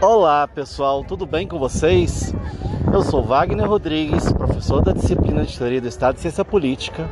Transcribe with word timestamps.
Olá 0.00 0.46
pessoal, 0.46 1.02
tudo 1.02 1.26
bem 1.26 1.48
com 1.48 1.58
vocês? 1.58 2.32
Eu 2.92 3.02
sou 3.02 3.20
Wagner 3.24 3.68
Rodrigues, 3.68 4.30
professor 4.32 4.80
da 4.80 4.92
disciplina 4.92 5.44
de 5.44 5.58
Teoria 5.58 5.80
do 5.80 5.88
Estado 5.88 6.16
e 6.16 6.20
Ciência 6.20 6.44
Política, 6.44 7.10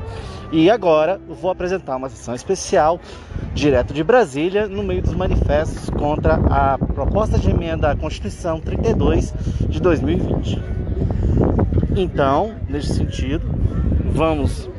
e 0.52 0.70
agora 0.70 1.20
vou 1.28 1.50
apresentar 1.50 1.96
uma 1.96 2.08
sessão 2.08 2.32
especial 2.32 3.00
direto 3.52 3.92
de 3.92 4.04
Brasília, 4.04 4.68
no 4.68 4.84
meio 4.84 5.02
dos 5.02 5.14
manifestos 5.14 5.90
contra 5.90 6.34
a 6.48 6.78
proposta 6.78 7.36
de 7.40 7.50
emenda 7.50 7.90
à 7.90 7.96
Constituição 7.96 8.60
32 8.60 9.34
de 9.68 9.80
2020. 9.80 10.62
Então, 11.96 12.54
nesse 12.68 12.94
sentido, 12.94 13.52
vamos 14.12 14.70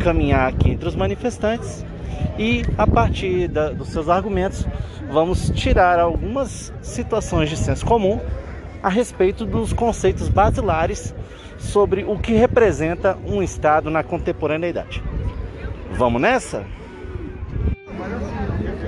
caminhar 0.00 0.48
aqui 0.48 0.70
entre 0.70 0.88
os 0.88 0.96
manifestantes 0.96 1.86
e, 2.36 2.64
a 2.76 2.88
partir 2.88 3.46
da, 3.46 3.70
dos 3.70 3.88
seus 3.88 4.08
argumentos, 4.08 4.66
vamos 5.10 5.50
tirar 5.50 5.98
algumas 5.98 6.72
situações 6.82 7.48
de 7.48 7.56
senso 7.56 7.84
comum 7.84 8.20
a 8.82 8.88
respeito 8.88 9.44
dos 9.44 9.72
conceitos 9.72 10.28
basilares 10.28 11.14
sobre 11.58 12.04
o 12.04 12.18
que 12.18 12.32
representa 12.32 13.16
um 13.26 13.42
Estado 13.42 13.90
na 13.90 14.02
contemporaneidade. 14.02 15.02
Vamos 15.92 16.20
nessa? 16.20 16.64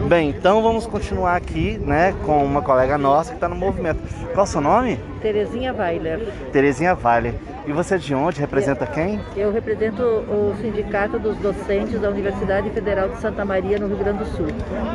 Bem, 0.09 0.31
então 0.31 0.63
vamos 0.63 0.87
continuar 0.87 1.37
aqui, 1.37 1.79
né, 1.79 2.15
com 2.25 2.45
uma 2.45 2.63
colega 2.63 2.97
nossa 2.97 3.31
que 3.31 3.37
está 3.37 3.49
no 3.49 3.57
movimento. 3.57 4.01
Qual 4.33 4.39
é 4.39 4.43
o 4.43 4.47
seu 4.47 4.61
nome? 4.61 4.99
Terezinha 5.21 5.75
Weiler. 5.75 6.33
Terezinha 6.53 6.97
Weiler. 6.97 7.35
E 7.69 7.73
você 7.73 7.97
é 7.97 7.99
de 7.99 8.15
onde? 8.15 8.41
Representa 8.41 8.87
quem? 8.87 9.21
Eu 9.37 9.53
represento 9.53 10.03
o 10.03 10.55
Sindicato 10.59 11.19
dos 11.19 11.37
Docentes 11.37 12.01
da 12.01 12.09
Universidade 12.09 12.71
Federal 12.71 13.11
de 13.11 13.21
Santa 13.21 13.45
Maria, 13.45 13.79
no 13.79 13.89
Rio 13.89 13.99
Grande 13.99 14.21
do 14.21 14.25
Sul. 14.25 14.47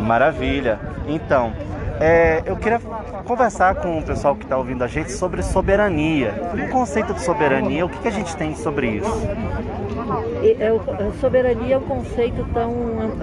Maravilha. 0.02 0.79
Então, 1.07 1.53
é, 2.01 2.41
eu 2.47 2.55
queria 2.57 2.79
conversar 3.25 3.75
com 3.75 3.99
o 3.99 4.03
pessoal 4.03 4.35
que 4.35 4.45
está 4.45 4.57
ouvindo 4.57 4.83
a 4.83 4.88
gente 4.88 5.11
sobre 5.11 5.44
soberania. 5.44 6.33
O 6.51 6.71
conceito 6.71 7.13
de 7.13 7.21
soberania, 7.21 7.85
o 7.85 7.89
que, 7.89 7.99
que 7.99 8.07
a 8.07 8.11
gente 8.11 8.35
tem 8.35 8.55
sobre 8.55 8.88
isso? 8.88 9.21
É, 10.59 11.11
soberania 11.19 11.75
é 11.75 11.78
um 11.78 11.81
conceito 11.81 12.45
tão 12.53 12.72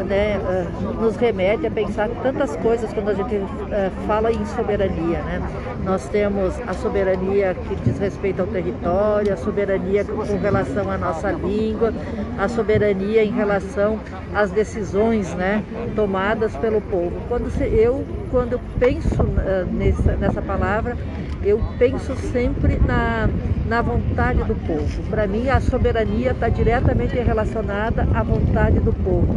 né, 0.07 0.33
é, 0.35 0.67
nos 1.01 1.17
remete 1.17 1.67
a 1.67 1.71
pensar 1.71 2.09
tantas 2.23 2.57
coisas 2.57 2.93
quando 2.93 3.11
a 3.11 3.15
gente 3.15 3.35
é, 3.35 3.91
fala 4.07 4.33
em 4.33 4.45
soberania 4.47 5.23
né? 5.23 5.43
nós 5.85 6.09
temos 6.09 6.55
a 6.67 6.73
soberania 6.75 7.55
que 7.55 7.77
diz 7.77 7.99
respeito 7.99 8.41
ao 8.41 8.47
território 8.49 9.33
a 9.33 9.37
soberania 9.37 10.05
com 10.05 10.39
relação 10.39 10.91
à 10.91 10.99
nossa 10.99 11.31
língua 11.31 11.93
a 12.39 12.49
soberania 12.49 13.23
em 13.23 13.33
relação 13.33 14.01
às 14.35 14.51
decisões 14.51 15.33
né, 15.35 15.63
tomadas 15.95 16.57
pelo 16.57 16.81
povo 16.81 17.13
quando 17.29 17.51
eu 17.63 18.05
quando 18.31 18.61
penso 18.79 19.25
nessa, 19.73 20.13
nessa 20.17 20.43
palavra 20.43 20.97
eu 21.43 21.61
penso 21.79 22.15
sempre 22.17 22.79
na, 22.79 23.29
na 23.67 23.83
vontade 23.83 24.43
do 24.45 24.55
povo. 24.67 25.03
Para 25.09 25.27
mim, 25.27 25.49
a 25.49 25.61
soberania 25.61 26.33
está 26.33 26.49
diretamente 26.49 27.17
relacionada 27.19 28.07
à 28.15 28.23
vontade 28.23 28.79
do 28.81 28.93
povo. 28.93 29.35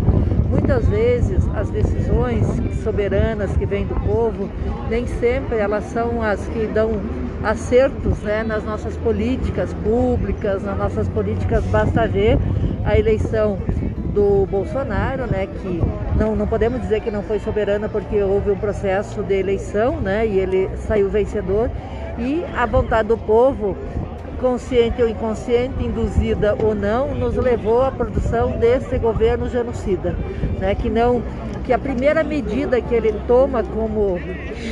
Muitas 0.50 0.88
vezes, 0.88 1.48
as 1.56 1.70
decisões 1.70 2.46
soberanas 2.84 3.56
que 3.56 3.66
vêm 3.66 3.86
do 3.86 3.96
povo, 4.02 4.50
nem 4.90 5.08
sempre 5.08 5.58
elas 5.58 5.86
são 5.86 6.22
as 6.22 6.46
que 6.48 6.68
dão 6.68 6.92
acertos 7.44 8.20
né, 8.20 8.44
nas 8.44 8.64
nossas 8.64 8.96
políticas 8.98 9.74
públicas, 9.74 10.64
nas 10.64 10.78
nossas 10.78 11.08
políticas. 11.08 11.64
Basta 11.66 12.08
ver 12.08 12.38
a 12.86 12.98
eleição 12.98 13.58
do 14.14 14.46
Bolsonaro, 14.46 15.26
né, 15.26 15.48
que 15.48 15.82
não, 16.16 16.36
não 16.36 16.48
podemos 16.48 16.82
dizer 16.82 17.02
que 17.02 17.12
não 17.12 17.24
foi 17.24 17.40
soberana 17.40 17.90
porque 17.90 18.22
houve 18.22 18.52
um 18.52 18.58
processo 18.58 19.24
de 19.24 19.34
eleição, 19.36 20.00
né, 20.00 20.26
e 20.26 20.40
ele 20.40 20.70
saiu 20.88 21.10
vencedor, 21.10 21.70
e 22.18 22.44
a 22.56 22.66
vontade 22.66 23.08
do 23.08 23.18
povo, 23.18 23.76
consciente 24.40 25.02
ou 25.02 25.08
inconsciente, 25.08 25.84
induzida 25.84 26.56
ou 26.62 26.76
não, 26.76 27.16
nos 27.16 27.36
levou 27.36 27.82
à 27.82 27.92
produção 27.92 28.52
desse 28.58 28.98
governo 28.98 29.50
genocida, 29.50 30.16
né, 30.60 30.76
que 30.76 30.90
não 30.90 31.22
que 31.64 31.72
a 31.72 31.80
primeira 31.80 32.26
medida 32.26 32.82
que 32.82 32.94
ele 32.94 33.14
toma 33.26 33.64
como 33.64 34.20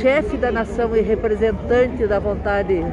chefe 0.02 0.36
da 0.36 0.52
nação 0.52 0.94
e 0.94 1.00
representante 1.00 2.06
da 2.06 2.18
vontade 2.18 2.84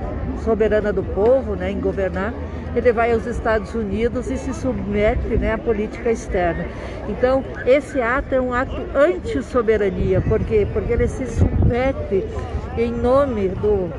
soberana 0.42 0.94
do 0.94 1.04
povo, 1.04 1.54
né, 1.54 1.70
em 1.70 1.82
governar, 1.82 2.34
ele 2.76 2.92
vai 2.92 3.12
aos 3.12 3.26
Estados 3.26 3.74
Unidos 3.74 4.30
e 4.30 4.38
se 4.38 4.54
submete 4.54 5.38
né, 5.38 5.54
à 5.54 5.58
política 5.58 6.12
externa. 6.12 6.66
Então, 7.08 7.44
esse 7.66 8.02
ato 8.02 8.36
é 8.36 8.42
um 8.42 8.54
ato 8.54 8.76
anti-soberania, 8.96 10.22
por 10.22 10.40
quê? 10.42 10.68
Porque 10.72 10.94
ele 10.94 11.08
se 11.08 11.26
submete 11.26 12.26
em 12.78 12.92
nome 12.92 13.50
do, 13.50 13.92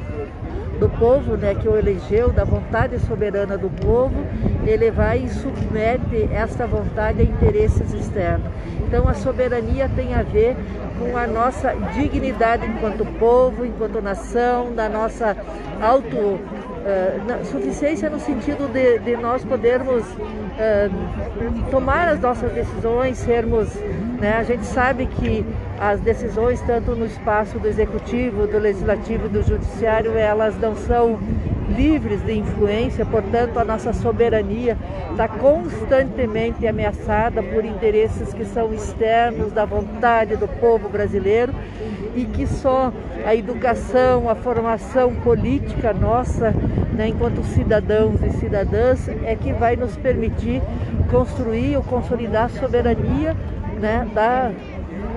do 0.78 0.88
povo 0.88 1.36
né, 1.36 1.54
que 1.54 1.68
o 1.68 1.76
elegeu, 1.76 2.30
da 2.30 2.44
vontade 2.44 2.98
soberana 3.00 3.58
do 3.58 3.68
povo, 3.68 4.24
ele 4.66 4.90
vai 4.90 5.24
e 5.24 5.28
submete 5.28 6.28
essa 6.32 6.66
vontade 6.66 7.20
a 7.20 7.24
interesses 7.24 7.92
externos. 7.92 8.50
Então 8.86 9.06
a 9.06 9.14
soberania 9.14 9.88
tem 9.88 10.14
a 10.14 10.22
ver 10.22 10.56
com 10.98 11.16
a 11.16 11.26
nossa 11.26 11.74
dignidade 11.94 12.66
enquanto 12.66 13.04
povo, 13.18 13.64
enquanto 13.64 14.02
nação, 14.02 14.74
da 14.74 14.88
nossa 14.88 15.36
auto 15.80 16.40
Uh, 16.80 17.44
suficiência 17.44 18.08
no 18.08 18.18
sentido 18.18 18.66
de, 18.72 18.98
de 19.00 19.14
nós 19.14 19.44
podermos 19.44 20.02
uh, 20.02 21.70
tomar 21.70 22.08
as 22.08 22.18
nossas 22.20 22.50
decisões, 22.52 23.18
sermos, 23.18 23.68
né, 24.18 24.38
a 24.38 24.42
gente 24.42 24.64
sabe 24.64 25.04
que 25.04 25.44
as 25.78 26.00
decisões 26.00 26.58
tanto 26.62 26.96
no 26.96 27.04
espaço 27.04 27.58
do 27.58 27.68
executivo, 27.68 28.46
do 28.46 28.58
legislativo, 28.58 29.28
do 29.28 29.42
judiciário, 29.42 30.16
elas 30.16 30.58
não 30.58 30.74
são 30.74 31.18
livres 31.76 32.22
de 32.22 32.32
influência, 32.32 33.04
portanto, 33.06 33.58
a 33.58 33.64
nossa 33.64 33.92
soberania 33.92 34.76
está 35.10 35.28
constantemente 35.28 36.66
ameaçada 36.66 37.42
por 37.42 37.64
interesses 37.64 38.32
que 38.34 38.44
são 38.44 38.72
externos 38.72 39.52
da 39.52 39.64
vontade 39.64 40.36
do 40.36 40.48
povo 40.48 40.88
brasileiro 40.88 41.52
e 42.14 42.24
que 42.24 42.46
só 42.46 42.92
a 43.24 43.34
educação, 43.34 44.28
a 44.28 44.34
formação 44.34 45.14
política 45.16 45.92
nossa, 45.92 46.54
né, 46.92 47.08
enquanto 47.08 47.42
cidadãos 47.44 48.22
e 48.22 48.30
cidadãs, 48.38 49.08
é 49.24 49.34
que 49.36 49.52
vai 49.52 49.76
nos 49.76 49.96
permitir 49.96 50.60
construir 51.10 51.76
ou 51.76 51.82
consolidar 51.82 52.44
a 52.44 52.48
soberania 52.48 53.36
né, 53.80 54.06
da, 54.12 54.50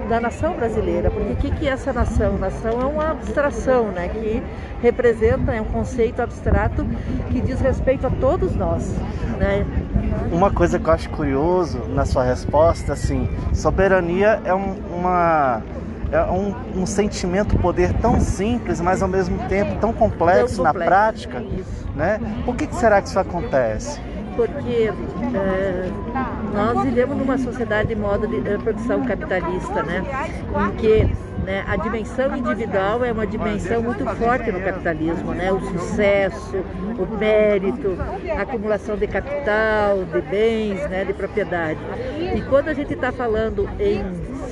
da 0.09 0.19
nação 0.19 0.53
brasileira. 0.53 1.09
Porque 1.09 1.33
o 1.33 1.35
que, 1.35 1.51
que 1.51 1.67
é 1.67 1.71
essa 1.71 1.93
nação? 1.93 2.37
Nação 2.37 2.81
é 2.81 2.85
uma 2.85 3.11
abstração, 3.11 3.91
né? 3.91 4.07
Que 4.09 4.43
representa, 4.81 5.53
é 5.53 5.61
um 5.61 5.65
conceito 5.65 6.21
abstrato 6.21 6.85
que 7.31 7.41
diz 7.41 7.59
respeito 7.61 8.05
a 8.07 8.09
todos 8.09 8.55
nós. 8.55 8.95
Né? 9.37 9.65
Uma 10.31 10.51
coisa 10.51 10.79
que 10.79 10.87
eu 10.87 10.93
acho 10.93 11.09
curioso 11.09 11.79
na 11.89 12.05
sua 12.05 12.23
resposta, 12.23 12.93
assim, 12.93 13.29
soberania 13.53 14.41
é 14.43 14.53
um, 14.53 14.75
uma 14.93 15.61
é 16.11 16.21
um, 16.25 16.81
um, 16.81 16.85
sentimento 16.85 17.57
poder 17.57 17.91
tão 17.93 18.19
simples, 18.19 18.79
mas 18.79 19.01
ao 19.01 19.09
mesmo 19.09 19.37
tempo 19.47 19.79
tão 19.79 19.91
complexo, 19.91 20.57
complexo. 20.57 20.63
na 20.63 20.73
prática, 20.73 21.41
isso. 21.41 21.87
né? 21.95 22.19
Por 22.45 22.55
que, 22.55 22.67
que 22.67 22.75
será 22.75 23.01
que 23.01 23.07
isso 23.07 23.17
acontece? 23.17 23.99
Porque 24.35 24.91
é, 25.35 25.91
nós 26.53 26.83
vivemos 26.83 27.17
numa 27.17 27.37
sociedade 27.37 27.89
de 27.89 27.95
modo 27.95 28.27
de, 28.27 28.41
de 28.41 28.57
produção 28.59 29.03
capitalista, 29.05 29.83
né? 29.83 30.03
Em 30.55 30.75
que 30.77 31.15
né, 31.43 31.63
a 31.67 31.75
dimensão 31.75 32.35
individual 32.35 33.03
é 33.03 33.11
uma 33.11 33.27
dimensão 33.27 33.83
muito 33.83 34.05
forte 34.15 34.51
no 34.51 34.61
capitalismo, 34.61 35.33
né? 35.33 35.51
O 35.51 35.59
sucesso, 35.59 36.63
o 36.97 37.17
mérito, 37.17 37.97
a 38.37 38.41
acumulação 38.41 38.95
de 38.95 39.07
capital, 39.07 40.03
de 40.05 40.21
bens, 40.21 40.89
né, 40.89 41.03
de 41.05 41.13
propriedade. 41.13 41.79
E 42.35 42.41
quando 42.49 42.69
a 42.69 42.73
gente 42.73 42.93
está 42.93 43.11
falando 43.11 43.69
em 43.79 44.03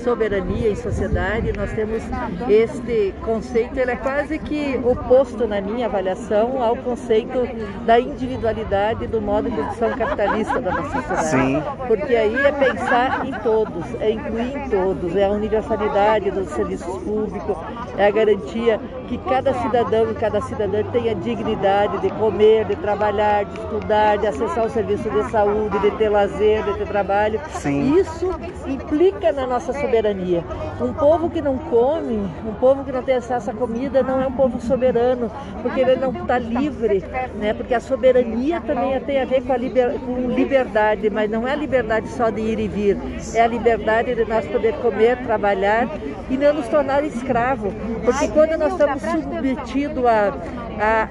soberania 0.04 0.70
em 0.70 0.76
sociedade, 0.76 1.54
nós 1.56 1.72
temos 1.74 2.02
este 2.50 3.14
conceito, 3.24 3.78
ele 3.80 3.92
é 3.92 3.96
quase 3.96 4.38
que 4.40 4.80
oposto 4.84 5.48
na 5.48 5.62
minha 5.62 5.86
avaliação 5.86 6.62
ao 6.62 6.76
conceito 6.76 7.48
da 7.86 8.00
individualidade 8.00 9.08
do 9.08 9.22
modo 9.22 9.50
de 9.50 9.56
produção 9.56 9.92
capitalista 9.92 10.60
da 10.60 10.72
nossa 10.72 11.02
sociedade. 11.02 11.30
Sim. 11.30 11.64
Porque 11.88 12.16
aí 12.16 12.36
é 12.36 12.52
pensar 12.52 13.26
em 13.26 13.34
todos, 13.40 13.86
é 14.00 14.12
incluir 14.12 14.58
em 14.58 14.70
todos, 14.70 15.16
é 15.16 15.26
a 15.26 15.32
universalidade 15.32 16.32
dos 16.32 16.50
serviços 16.50 16.98
públicos, 17.04 17.58
é 17.98 18.08
a 18.08 18.12
garantia 18.12 18.80
que 19.08 19.18
cada 19.20 19.54
cidadão 19.54 20.10
e 20.10 20.16
cada 20.16 20.42
cidadã 20.42 20.84
tenha 20.92 21.14
dignidade 21.14 22.00
de 22.00 22.10
comer, 22.12 22.66
de 22.66 22.76
trabalhar, 22.78 23.46
de 23.46 23.60
estudar, 23.60 24.18
de 24.18 24.28
acessar 24.28 24.66
o 24.66 24.70
serviço 24.70 25.10
de 25.10 25.30
saúde, 25.30 25.78
de 25.80 25.92
ter 25.92 26.10
lazer, 26.10 26.64
de 26.64 26.74
ter 26.76 26.88
trabalho. 26.88 27.40
Sim. 27.50 27.96
Isso 27.96 28.30
implica 28.66 29.32
na 29.32 29.46
nossa 29.46 29.74
soberania 29.74 29.91
soberania. 29.92 30.44
Um 30.80 30.94
povo 30.94 31.30
que 31.30 31.42
não 31.42 31.58
come, 31.58 32.18
um 32.46 32.54
povo 32.60 32.84
que 32.84 32.92
não 32.92 33.04
tem 33.04 33.16
acesso 33.16 33.52
à 33.52 33.54
comida, 33.54 34.02
não 34.02 34.22
é 34.22 34.28
um 34.28 34.32
povo 34.32 34.60
soberano, 34.62 35.30
porque 35.62 35.82
ele 35.82 35.96
não 35.98 36.12
está 36.12 36.40
livre, 36.40 37.04
né? 37.36 37.54
Porque 37.54 37.74
a 37.74 37.80
soberania 37.80 38.62
também 38.62 39.00
tem 39.02 39.22
a 39.22 39.26
ver 39.26 39.44
com, 39.44 39.54
a 39.54 39.58
liber, 39.58 40.00
com 40.00 40.30
liberdade, 40.30 41.10
mas 41.10 41.30
não 41.30 41.48
é 41.48 41.52
a 41.52 41.56
liberdade 41.56 42.08
só 42.08 42.30
de 42.30 42.42
ir 42.42 42.60
e 42.60 42.68
vir, 42.68 42.98
é 43.36 43.42
a 43.42 43.48
liberdade 43.48 44.16
de 44.16 44.26
nós 44.26 44.48
poder 44.48 44.74
comer, 44.76 45.18
trabalhar 45.18 45.88
e 46.30 46.38
não 46.38 46.54
nos 46.54 46.68
tornar 46.68 47.04
escravo. 47.04 47.72
Porque 48.04 48.28
quando 48.30 48.58
nós 48.58 48.72
estamos 48.72 49.02
submetidos 49.02 50.06
a, 50.06 50.34
a, 50.80 51.08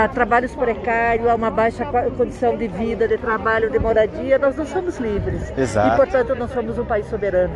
a, 0.00 0.04
a, 0.04 0.08
trabalhos 0.08 0.54
precários, 0.54 1.28
a 1.28 1.34
uma 1.34 1.50
baixa 1.50 1.84
condição 2.16 2.56
de 2.56 2.68
vida, 2.68 3.08
de 3.08 3.18
trabalho, 3.18 3.70
de 3.70 3.78
moradia, 3.78 4.38
nós 4.38 4.56
não 4.56 4.64
somos 4.64 4.98
livres. 4.98 5.52
Exato. 5.56 5.94
E, 5.94 5.96
portanto, 5.96 6.34
nós 6.34 6.50
somos 6.52 6.78
um 6.78 6.84
país 6.84 7.06
soberano. 7.06 7.54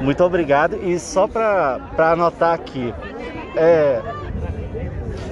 Muito 0.00 0.22
obrigado. 0.24 0.76
E 0.82 0.98
só 0.98 1.26
para 1.26 1.80
anotar 1.96 2.54
aqui, 2.54 2.94
é, 3.56 4.00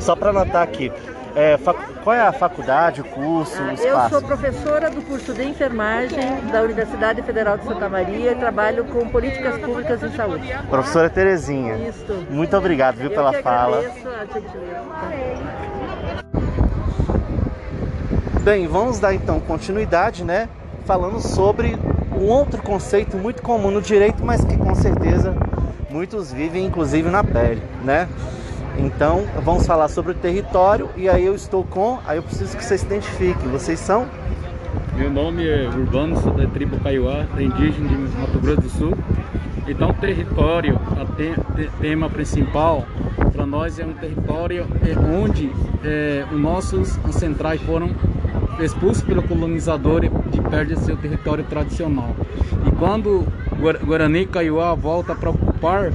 só 0.01 0.17
para 0.17 0.31
anotar 0.31 0.63
aqui, 0.63 0.93
é, 1.35 1.59
qual 2.03 2.17
é 2.17 2.23
a 2.23 2.33
faculdade, 2.33 3.03
o 3.03 3.05
curso, 3.05 3.63
o 3.63 3.73
espaço? 3.73 4.15
Eu 4.15 4.21
sou 4.21 4.23
professora 4.27 4.91
do 4.91 5.03
curso 5.03 5.35
de 5.35 5.45
enfermagem 5.45 6.41
da 6.51 6.63
Universidade 6.63 7.21
Federal 7.23 7.59
de 7.59 7.65
Santa 7.65 7.89
Maria 7.89 8.33
e 8.33 8.35
trabalho 8.37 8.85
com 8.85 9.07
políticas 9.09 9.59
públicas 9.59 10.03
em 10.03 10.17
saúde. 10.17 10.51
Professora 10.71 11.11
Terezinha. 11.11 11.77
Isso. 11.89 12.27
Muito 12.31 12.57
obrigado, 12.57 12.97
viu, 12.97 13.11
Eu 13.11 13.15
pela 13.15 13.33
fala. 13.43 13.85
Bem, 18.41 18.67
vamos 18.67 18.99
dar 18.99 19.13
então 19.13 19.39
continuidade, 19.41 20.25
né? 20.25 20.49
Falando 20.87 21.21
sobre 21.21 21.77
um 22.17 22.29
outro 22.29 22.63
conceito 22.63 23.17
muito 23.17 23.43
comum 23.43 23.71
no 23.71 23.83
direito, 23.83 24.25
mas 24.25 24.45
que 24.45 24.57
com 24.57 24.75
certeza 24.75 25.35
muitos 25.91 26.33
vivem, 26.33 26.67
inclusive 26.67 27.09
na 27.09 27.23
pele, 27.23 27.63
né? 27.85 28.09
Então, 28.79 29.25
vamos 29.43 29.67
falar 29.67 29.89
sobre 29.89 30.13
o 30.13 30.15
território 30.15 30.91
e 30.97 31.09
aí 31.09 31.25
eu 31.25 31.35
estou 31.35 31.65
com, 31.65 31.99
aí 32.07 32.19
eu 32.19 32.23
preciso 32.23 32.57
que 32.57 32.65
vocês 32.65 32.81
se 32.81 32.87
identifiquem. 32.87 33.49
Vocês 33.51 33.81
são? 33.81 34.07
Meu 34.95 35.11
nome 35.11 35.47
é 35.47 35.69
Urbano, 35.69 36.21
sou 36.21 36.33
da 36.33 36.47
tribo 36.47 36.79
Kaiowá, 36.81 37.27
indígena 37.39 37.89
de 37.89 37.97
Mato 37.97 38.39
Grosso 38.39 38.61
do 38.61 38.69
Sul. 38.69 38.95
Então, 39.69 39.93
território, 39.95 40.75
o 40.77 41.81
tema 41.81 42.09
principal 42.09 42.87
para 43.33 43.45
nós 43.45 43.79
é 43.79 43.85
um 43.85 43.93
território 43.93 44.67
onde 45.23 45.51
é, 45.85 46.25
os 46.31 46.41
nossos 46.41 46.99
ancestrais 47.05 47.61
foram 47.63 47.91
expulsos 48.61 49.03
pelo 49.03 49.23
colonizador 49.23 50.05
e 50.05 50.11
perde 50.51 50.79
seu 50.81 50.97
território 50.97 51.45
tradicional. 51.45 52.15
E 52.67 52.71
quando 52.73 53.27
Guarani 53.85 54.27
Kaiowá 54.27 54.75
volta 54.75 55.15
para 55.15 55.31
ocupar 55.31 55.93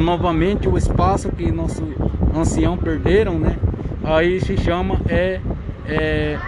novamente 0.00 0.68
o 0.68 0.76
espaço 0.76 1.30
que 1.30 1.50
nossos 1.50 1.88
anciãos 2.34 2.80
perderam, 2.80 3.38
né? 3.38 3.58
Aí 4.04 4.40
se 4.40 4.56
chama 4.56 5.00
é, 5.08 5.40
é 5.86 6.38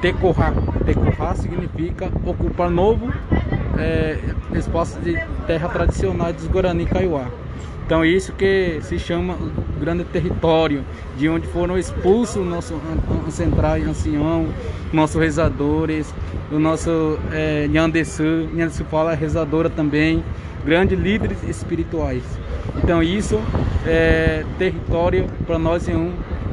Tecorá. 0.00 0.52
Significa 1.34 2.10
ocupar 2.24 2.70
novo 2.70 3.12
é, 3.78 4.18
espaço 4.54 4.98
de 5.00 5.18
terra 5.46 5.68
tradicional 5.68 6.32
dos 6.32 6.46
Guarani 6.46 6.86
Kaiowá. 6.86 7.26
Então 7.86 8.04
isso 8.04 8.32
que 8.32 8.78
se 8.82 8.98
chama 8.98 9.36
grande 9.84 10.04
território, 10.04 10.82
de 11.18 11.28
onde 11.28 11.46
foram 11.48 11.76
expulsos 11.76 12.44
nossos 12.46 12.76
ancestrais 13.26 13.86
ancião, 13.86 14.48
nossos 14.90 15.20
rezadores, 15.20 16.14
o 16.50 16.58
nosso 16.58 17.18
é, 17.30 17.68
Nhandesu, 17.68 18.48
Nhandesu 18.54 18.84
fala 18.84 19.14
rezadora 19.14 19.68
também, 19.68 20.24
grandes 20.64 20.98
líderes 20.98 21.42
espirituais. 21.46 22.22
Então 22.82 23.02
isso 23.02 23.38
é 23.86 24.44
território 24.58 25.26
para 25.46 25.58
nós 25.58 25.86
é 25.86 25.94
um 25.94 26.12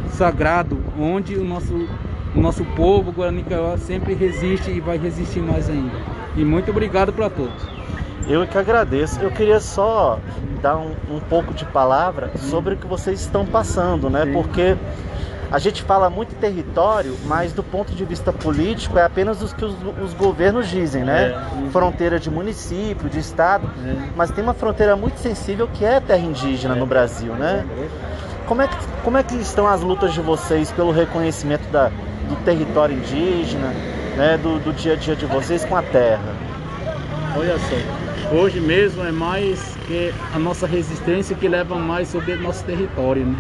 sagrado, 0.10 0.77
onde 1.00 1.36
o 1.36 1.44
nosso, 1.44 1.88
o 2.36 2.42
nosso 2.42 2.66
povo 2.75 3.13
Guarani 3.13 3.45
sempre 3.77 4.13
resiste 4.13 4.69
e 4.69 4.81
vai 4.81 4.98
resistir 4.98 5.39
mais 5.39 5.69
ainda. 5.69 5.95
E 6.36 6.44
muito 6.44 6.69
obrigado 6.69 7.13
para 7.13 7.30
todos. 7.30 7.81
Eu 8.28 8.46
que 8.48 8.58
agradeço. 8.58 9.20
Eu 9.20 9.32
queria 9.32 9.60
só 9.60 10.20
dar 10.62 10.78
um, 10.78 10.92
um 11.10 11.20
pouco 11.20 11.54
de 11.54 11.66
palavra 11.66 12.32
sobre 12.38 12.76
o 12.76 12.78
que 12.78 12.88
vocês 12.88 13.20
estão 13.22 13.46
passando, 13.46 14.10
né? 14.10 14.26
Sim. 14.26 14.34
Porque 14.34 14.78
a 15.52 15.60
gente 15.60 15.84
fala 15.84 16.10
muito 16.10 16.34
em 16.34 16.38
território, 16.38 17.18
mas 17.26 17.52
do 17.52 17.62
ponto 17.64 17.92
de 17.94 18.06
vista 18.06 18.32
político 18.32 18.98
é 18.98 19.04
apenas 19.04 19.42
os 19.42 19.52
que 19.52 19.66
os, 19.66 19.76
os 20.02 20.14
governos 20.14 20.70
dizem, 20.70 21.04
né? 21.04 21.34
É. 21.68 21.70
Fronteira 21.72 22.20
de 22.20 22.30
município, 22.30 23.10
de 23.10 23.20
estado, 23.20 23.70
É. 23.86 23.96
mas 24.16 24.32
tem 24.32 24.44
uma 24.44 24.54
fronteira 24.54 24.96
muito 24.96 25.18
sensível 25.20 25.68
que 25.74 25.84
é 25.84 25.98
a 25.98 26.02
terra 26.02 26.22
indígena 26.22 26.76
no 26.76 26.86
Brasil, 26.86 27.34
né? 27.34 27.66
Como 28.48 28.62
é 28.62 28.68
que, 28.68 28.76
como 29.04 29.18
é 29.18 29.24
que 29.24 29.36
estão 29.36 29.68
as 29.68 29.82
lutas 29.82 30.14
de 30.14 30.22
vocês 30.22 30.72
pelo 30.72 30.92
reconhecimento 30.92 31.70
da, 31.72 31.90
do 32.30 32.36
território 32.46 32.96
indígena, 32.96 33.68
né? 34.16 34.38
Do, 34.38 34.60
do 34.60 34.72
dia 34.74 34.94
a 34.94 34.96
dia 34.96 35.16
de 35.16 35.26
vocês 35.26 35.66
com 35.66 35.76
a 35.76 35.82
terra? 35.82 36.34
Olha 37.38 37.58
só, 37.60 37.76
hoje 38.31 38.60
mesmo 38.60 39.04
é 39.04 39.12
mais 39.12 39.75
que 39.88 40.13
a 40.33 40.39
nossa 40.39 40.66
resistência 40.66 41.36
que 41.36 41.48
leva 41.48 41.75
mais 41.75 42.07
sobre 42.07 42.36
nosso 42.36 42.63
território, 42.63 43.25
né? 43.25 43.36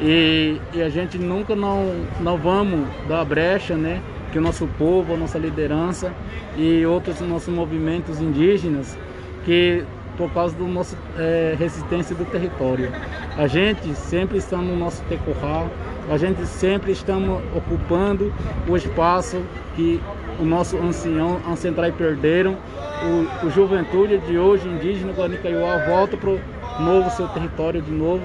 E, 0.00 0.60
e 0.72 0.82
a 0.82 0.88
gente 0.88 1.16
nunca 1.18 1.54
não, 1.54 2.04
não 2.20 2.36
vamos 2.36 2.88
dar 3.08 3.24
brecha, 3.24 3.76
né? 3.76 4.02
Que 4.32 4.38
o 4.38 4.42
nosso 4.42 4.66
povo, 4.76 5.14
a 5.14 5.16
nossa 5.16 5.38
liderança 5.38 6.12
e 6.56 6.84
outros 6.84 7.20
nossos 7.20 7.54
movimentos 7.54 8.20
indígenas, 8.20 8.98
que 9.44 9.84
por 10.16 10.30
causa 10.32 10.56
da 10.56 10.64
nossa 10.64 10.96
eh, 11.18 11.56
resistência 11.58 12.14
do 12.14 12.24
território. 12.24 12.90
A 13.36 13.46
gente 13.46 13.94
sempre 13.94 14.38
está 14.38 14.56
no 14.58 14.76
nosso 14.76 15.02
tecorá, 15.04 15.66
a 16.08 16.16
gente 16.16 16.44
sempre 16.46 16.92
estamos 16.92 17.42
ocupando 17.54 18.32
o 18.68 18.76
espaço 18.76 19.42
que 19.74 20.00
o 20.38 20.44
nosso 20.44 20.76
ancião, 20.76 21.40
ancestrais 21.48 21.94
perderam. 21.94 22.56
O, 23.02 23.46
o 23.46 23.50
juventude 23.50 24.18
de 24.18 24.38
hoje, 24.38 24.68
indígena 24.68 25.12
Guarani 25.12 25.38
Kaiowá, 25.38 25.78
volta 25.86 26.16
para 26.16 26.30
o 26.30 26.40
novo 26.80 27.10
seu 27.10 27.28
território 27.28 27.82
de 27.82 27.90
novo 27.90 28.22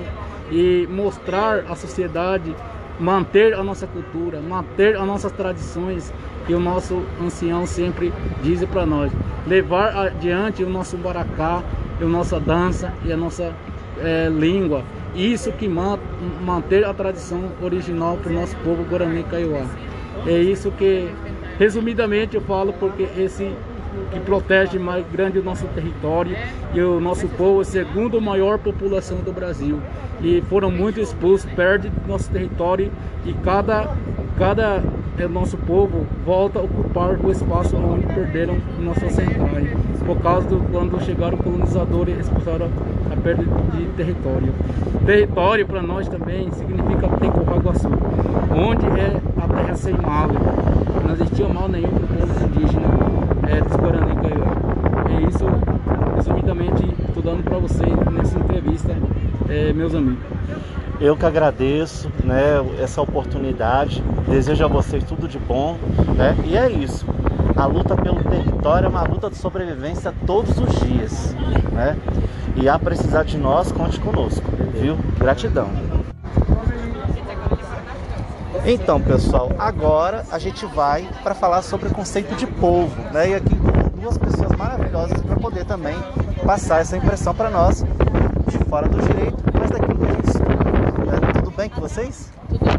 e 0.52 0.88
mostrar 0.90 1.66
à 1.70 1.76
sociedade, 1.76 2.56
manter 3.00 3.54
a 3.54 3.64
nossa 3.64 3.88
cultura, 3.88 4.40
manter 4.40 4.96
as 4.98 5.06
nossas 5.06 5.32
tradições 5.32 6.14
que 6.46 6.54
o 6.54 6.60
nosso 6.60 7.04
ancião 7.22 7.66
sempre 7.66 8.14
diz 8.42 8.64
para 8.66 8.86
nós. 8.86 9.12
Levar 9.46 9.96
adiante 9.96 10.64
o 10.64 10.70
nosso 10.70 10.98
baracá, 10.98 11.64
a 12.02 12.06
nossa 12.06 12.40
dança 12.40 12.94
e 13.06 13.12
a 13.12 13.18
nossa 13.18 13.54
eh, 14.00 14.30
língua. 14.32 14.84
Isso 15.16 15.52
que 15.52 15.68
man, 15.68 16.00
manter 16.44 16.86
a 16.86 16.94
tradição 16.94 17.52
original 17.62 18.18
para 18.18 18.32
o 18.32 18.36
nosso 18.36 18.56
povo 18.58 18.84
Guarani 18.84 19.24
Kaiowá. 19.24 19.66
É 20.26 20.38
isso 20.38 20.72
que, 20.72 21.10
resumidamente, 21.60 22.36
eu 22.36 22.42
falo 22.42 22.74
porque 22.74 23.04
esse 23.04 23.54
que 24.12 24.20
protege 24.22 24.80
mais 24.80 25.06
grande 25.12 25.40
o 25.40 25.44
nosso 25.44 25.66
território 25.68 26.36
e 26.74 26.82
o 26.82 27.00
nosso 27.00 27.28
povo 27.28 27.60
é 27.60 27.62
a 27.62 27.66
segunda 27.66 28.20
maior 28.22 28.58
população 28.58 29.18
do 29.18 29.34
Brasil. 29.34 29.82
E 30.22 30.42
foram 30.50 30.72
muito 30.72 31.00
expulsos, 31.00 31.50
perde 31.52 31.92
nosso 32.08 32.30
território 32.32 32.92
e 33.26 33.34
cada 33.34 33.96
cada 34.38 34.82
é, 35.20 35.28
nosso 35.28 35.58
povo 35.58 36.06
volta 36.26 36.60
a 36.60 36.64
ocupar 36.64 37.20
o 37.20 37.30
espaço 37.30 37.76
onde 37.76 38.06
perderam 38.08 38.56
nossos 38.80 39.12
centrais 39.12 39.70
por 40.06 40.18
causa 40.22 40.48
do 40.48 40.60
quando 40.72 41.00
chegaram 41.04 41.38
colonizadores 41.38 42.16
e 42.16 42.20
expulsaram 42.22 42.70
a 43.12 43.16
perda 43.18 43.44
de 43.44 43.86
território. 43.98 44.54
Território 45.06 45.66
para 45.68 45.82
nós 45.82 46.08
também 46.08 46.50
significa 46.52 47.08
Tecorraguaçu, 47.20 47.90
onde 48.56 48.86
é 48.86 49.22
a 49.38 49.48
terra 49.48 49.76
sem 49.76 49.94
mal. 49.94 50.30
Não 51.06 51.14
existia 51.14 51.48
mal 51.50 51.68
nenhum 51.68 51.90
para 51.90 52.06
o 52.06 52.28
povo 52.28 52.46
indígena 52.46 52.88
é, 53.48 53.62
dos 53.62 53.76
Guarani 53.76 54.16
Kaiowá. 54.16 54.56
É 55.10 55.28
isso, 55.28 55.46
resumidamente, 56.16 56.86
estou 57.08 57.22
dando 57.22 57.44
para 57.44 57.58
vocês 57.58 57.94
nessa 58.12 58.40
entrevista, 58.40 58.96
é, 59.50 59.74
meus 59.74 59.94
amigos. 59.94 60.24
Eu 61.00 61.16
que 61.16 61.26
agradeço 61.26 62.12
né, 62.24 62.58
essa 62.82 63.02
oportunidade, 63.02 64.04
desejo 64.28 64.66
a 64.66 64.68
vocês 64.68 65.04
tudo 65.04 65.28
de 65.28 65.40
bom. 65.40 65.78
Né? 66.16 66.36
E 66.46 66.58
é 66.58 66.70
isso. 66.70 67.06
A 67.56 67.66
luta 67.66 67.96
pelo 67.96 68.22
território 68.24 68.86
é 68.88 68.90
uma 68.90 69.04
luta 69.04 69.30
de 69.30 69.38
sobrevivência 69.38 70.14
todos 70.26 70.58
os 70.60 70.70
dias. 70.82 71.34
Né? 71.72 71.98
E 72.56 72.68
a 72.68 72.78
precisar 72.78 73.24
de 73.24 73.38
nós, 73.38 73.72
conte 73.72 74.00
conosco. 74.00 74.44
Viu? 74.74 74.98
Gratidão. 75.18 75.70
Então, 78.66 79.00
pessoal, 79.00 79.52
agora 79.58 80.26
a 80.32 80.38
gente 80.38 80.66
vai 80.66 81.08
para 81.24 81.34
falar 81.34 81.62
sobre 81.62 81.88
o 81.88 81.92
conceito 81.92 82.36
de 82.36 82.46
povo, 82.46 82.94
né? 83.14 83.30
E 83.30 83.36
aqui 83.36 83.56
duas 84.00 84.18
pessoas 84.18 84.52
maravilhosas 84.58 85.20
para 85.22 85.36
poder 85.38 85.66
também 85.66 85.96
passar 86.46 86.82
essa 86.82 86.96
impressão 86.98 87.34
para 87.34 87.50
nós 87.50 87.84
de 88.48 88.58
fora 88.70 88.88
do 88.88 89.00
direito, 89.02 89.38
mas 89.54 89.70
daquilo 89.72 89.98
que 89.98 90.06
a 90.06 90.14
gente 90.14 90.28
estuda. 90.28 91.06
né? 91.06 91.34
Tudo 91.36 91.49
bem 91.60 91.70
com 91.70 91.82
vocês? 91.82 92.32
Tudo 92.48 92.64
bem. 92.64 92.74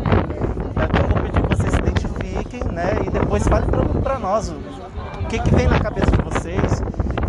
Então, 0.71 1.03
eu 1.03 1.09
vou 1.09 1.23
pedir 1.23 1.43
que 1.43 1.49
vocês 1.55 1.71
se 1.71 1.79
identifiquem, 1.81 2.65
né? 2.73 2.97
E 3.07 3.11
depois 3.11 3.47
falem 3.47 3.69
para 4.03 4.19
nós 4.19 4.49
o, 4.49 4.55
o 4.55 5.27
que, 5.29 5.39
que 5.39 5.55
vem 5.55 5.69
na 5.69 5.79
cabeça 5.79 6.11
de 6.11 6.23
vocês, 6.23 6.83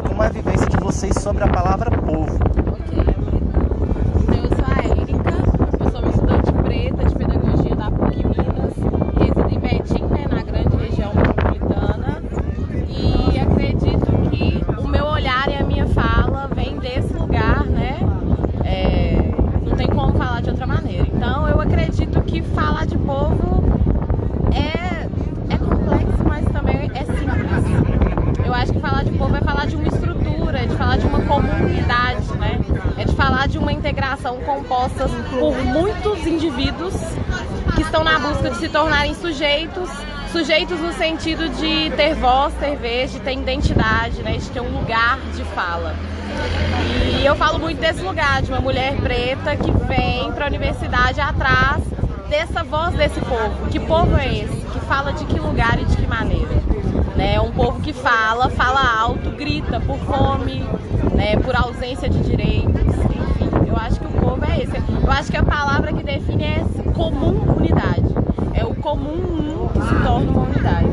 como 0.08 0.24
é 0.24 0.27
a 0.27 0.29
vivência 0.29 0.65
de 0.67 0.77
vocês 0.77 1.13
sobre 1.17 1.43
a 1.43 1.50
palavra 1.50 1.91
povo. 1.91 2.39
Ok. 2.72 3.03
Então, 4.22 4.43
eu 4.43 4.50
sou 4.55 4.65
a 4.65 5.01
Érica, 5.01 5.34
eu 5.77 5.91
sou 5.91 6.00
uma 6.00 6.10
estudante 6.10 6.51
preta 6.63 7.03
de 7.03 7.15
pedagogia 7.15 7.75
da 7.75 7.91
PUC 7.91 8.27
Minas, 8.27 8.74
resido 9.20 9.50
em 9.50 9.60
Betim, 9.60 10.03
né, 10.05 10.25
na 10.29 10.43
grande 10.43 10.77
região 10.77 11.12
metropolitana, 11.13 12.24
e 12.88 13.38
acredito 13.38 14.29
que 14.29 14.63
o 14.81 14.88
meu 14.88 15.05
olhar 15.05 15.50
e 15.50 15.55
a 15.55 15.65
minha 15.65 15.86
fala 15.88 16.48
vem 16.55 16.77
desse 16.77 17.12
lugar, 17.12 17.65
né, 17.65 18.00
são 34.22 34.38
compostas 34.38 35.12
por 35.31 35.55
muitos 35.65 36.25
indivíduos 36.27 36.93
que 37.75 37.81
estão 37.81 38.03
na 38.03 38.10
busca 38.21 38.51
de 38.51 38.57
se 38.57 38.69
tornarem 38.69 39.13
sujeitos, 39.15 39.89
sujeitos 40.31 40.79
no 40.79 40.93
sentido 40.93 41.49
de 41.49 41.89
ter 41.95 42.13
voz, 42.15 42.53
ter 42.55 42.77
vez, 42.77 43.11
de 43.11 43.19
ter 43.19 43.33
identidade, 43.33 44.21
né, 44.21 44.37
de 44.37 44.49
ter 44.49 44.61
um 44.61 44.69
lugar 44.69 45.19
de 45.35 45.43
fala. 45.55 45.95
E 47.19 47.25
eu 47.25 47.35
falo 47.35 47.59
muito 47.59 47.79
desse 47.79 48.01
lugar, 48.01 48.41
de 48.41 48.51
uma 48.51 48.61
mulher 48.61 48.95
preta 48.97 49.55
que 49.55 49.71
vem 49.71 50.31
para 50.31 50.45
a 50.45 50.47
universidade 50.47 51.19
atrás 51.19 51.83
dessa 52.29 52.63
voz 52.63 52.95
desse 52.95 53.19
povo. 53.21 53.67
Que 53.69 53.79
povo 53.79 54.15
é 54.15 54.27
esse? 54.27 54.65
Que 54.67 54.79
fala 54.81 55.11
de 55.11 55.25
que 55.25 55.39
lugar 55.39 55.79
e 55.81 55.85
de 55.85 55.97
que 55.97 56.07
maneira? 56.07 56.61
Né? 57.15 57.35
É 57.35 57.41
um 57.41 57.51
povo 57.51 57.81
que 57.81 57.91
fala, 57.91 58.49
fala 58.49 58.81
alto, 58.99 59.31
grita 59.31 59.79
por 59.81 59.97
fome, 59.97 60.63
né? 61.13 61.35
por 61.37 61.55
ausência 61.55 62.09
de 62.09 62.19
direitos, 62.19 62.81
enfim. 62.81 63.67
Eu 63.67 63.75
acho 63.75 63.99
que 63.99 64.07
o 64.07 64.11
povo 64.11 64.45
é 64.45 64.63
esse. 64.63 64.77
Eu 64.77 65.11
acho 65.11 65.29
que 65.29 65.37
a 65.37 65.43
palavra 65.43 65.91
que 65.91 66.03
define 66.03 66.43
é 66.43 66.63
comum 66.93 67.55
unidade. 67.57 68.10
É 68.61 68.63
o 68.63 68.75
comum 68.75 69.67
que 69.73 69.81
se 69.81 70.03
torna 70.03 70.29
uma 70.29 70.43
unidade. 70.43 70.85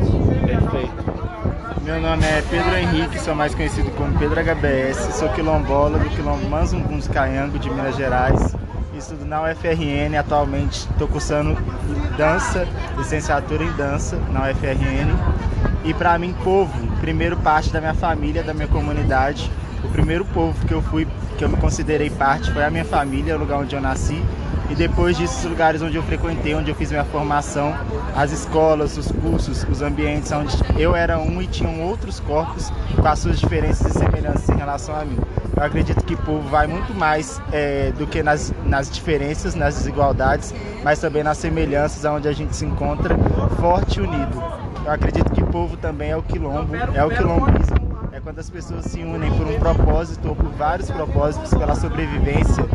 Perfeito. 0.43 1.83
Meu 1.83 2.01
nome 2.01 2.25
é 2.25 2.41
Pedro 2.49 2.75
Henrique, 2.75 3.19
sou 3.19 3.35
mais 3.35 3.53
conhecido 3.53 3.91
como 3.91 4.17
Pedro 4.17 4.41
HBS, 4.41 5.13
sou 5.13 5.29
quilombola 5.29 5.99
do 5.99 6.09
quilombo 6.09 6.47
dos 6.89 7.07
Caiango, 7.07 7.59
de 7.59 7.69
Minas 7.69 7.95
Gerais. 7.95 8.55
Estudo 8.97 9.23
na 9.23 9.43
UFRN, 9.43 10.17
atualmente 10.17 10.89
estou 10.89 11.07
cursando 11.07 11.55
dança, 12.17 12.67
licenciatura 12.97 13.63
em 13.63 13.71
dança 13.73 14.17
na 14.31 14.49
UFRN. 14.49 15.13
E 15.85 15.93
para 15.93 16.17
mim, 16.17 16.33
povo, 16.43 16.73
primeiro 16.99 17.37
parte 17.37 17.69
da 17.69 17.79
minha 17.79 17.93
família, 17.93 18.41
da 18.41 18.53
minha 18.55 18.67
comunidade. 18.67 19.47
O 19.83 19.89
primeiro 19.89 20.25
povo 20.25 20.65
que 20.65 20.73
eu 20.73 20.81
fui, 20.81 21.07
que 21.37 21.43
eu 21.45 21.49
me 21.49 21.57
considerei 21.57 22.09
parte, 22.09 22.51
foi 22.51 22.63
a 22.63 22.71
minha 22.71 22.83
família, 22.83 23.35
o 23.35 23.39
lugar 23.39 23.59
onde 23.59 23.75
eu 23.75 23.81
nasci. 23.81 24.19
E 24.69 24.75
depois 24.75 25.17
disso, 25.17 25.39
os 25.39 25.45
lugares 25.45 25.81
onde 25.81 25.95
eu 25.95 26.03
frequentei, 26.03 26.53
onde 26.53 26.69
eu 26.69 26.75
fiz 26.75 26.91
minha 26.91 27.03
formação, 27.03 27.73
as 28.15 28.31
escolas, 28.31 28.97
os 28.97 29.11
cursos, 29.11 29.65
os 29.69 29.81
ambientes 29.81 30.31
onde 30.31 30.55
eu 30.77 30.95
era 30.95 31.17
um 31.17 31.41
e 31.41 31.47
tinham 31.47 31.81
outros 31.81 32.19
corpos 32.19 32.71
com 32.95 33.07
as 33.07 33.17
suas 33.17 33.39
diferenças 33.39 33.95
e 33.95 33.97
semelhanças 33.97 34.47
em 34.47 34.55
relação 34.55 34.95
a 34.95 35.03
mim. 35.03 35.17
Eu 35.57 35.63
acredito 35.63 36.05
que 36.05 36.13
o 36.13 36.17
povo 36.17 36.47
vai 36.47 36.67
muito 36.67 36.93
mais 36.93 37.41
é, 37.51 37.91
do 37.93 38.05
que 38.05 38.21
nas, 38.21 38.53
nas 38.63 38.89
diferenças, 38.89 39.55
nas 39.55 39.75
desigualdades, 39.75 40.53
mas 40.83 40.99
também 40.99 41.23
nas 41.23 41.37
semelhanças, 41.39 42.05
onde 42.05 42.27
a 42.27 42.31
gente 42.31 42.55
se 42.55 42.63
encontra 42.63 43.17
forte 43.59 43.99
e 43.99 44.03
unido. 44.03 44.41
Eu 44.85 44.91
acredito 44.91 45.31
que 45.31 45.41
o 45.41 45.47
povo 45.47 45.75
também 45.77 46.11
é 46.11 46.17
o 46.17 46.21
quilombo, 46.21 46.75
é 46.75 47.03
o 47.03 47.09
quilombismo. 47.09 47.89
É 48.11 48.19
quando 48.19 48.39
as 48.39 48.49
pessoas 48.49 48.85
se 48.85 48.99
unem 49.01 49.31
por 49.31 49.47
um 49.47 49.59
propósito 49.59 50.29
ou 50.29 50.35
por 50.35 50.49
vários 50.51 50.89
propósitos, 50.89 51.53
pela 51.53 51.75
sobrevivência, 51.75 52.65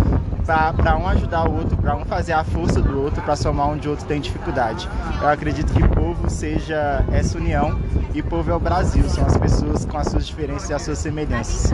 para 0.45 0.97
um 0.97 1.09
ajudar 1.09 1.49
o 1.49 1.57
outro, 1.57 1.77
para 1.77 1.97
um 1.97 2.05
fazer 2.05 2.33
a 2.33 2.45
força 2.45 2.81
do 2.81 3.01
outro, 3.03 3.23
para 3.23 3.35
somar 3.35 3.69
onde 3.69 3.89
o 3.89 3.93
outro 3.93 4.07
tem 4.07 4.21
dificuldade. 4.21 4.89
Eu 5.21 5.29
acredito 5.29 5.73
que 5.73 5.83
o 5.83 5.89
povo 5.89 6.29
seja 6.29 7.05
essa 7.13 7.39
união 7.39 7.79
e 8.13 8.21
o 8.21 8.25
povo 8.25 8.51
é 8.51 8.55
o 8.55 8.61
Brasil, 8.61 9.09
são 9.09 9.25
as 9.25 9.37
pessoas 9.37 9.85
com 9.85 9.97
as 9.97 10.09
suas 10.09 10.27
diferenças 10.27 10.71
e 10.71 10.75
as 10.75 10.83
suas 10.83 10.99
semelhanças. 10.99 11.73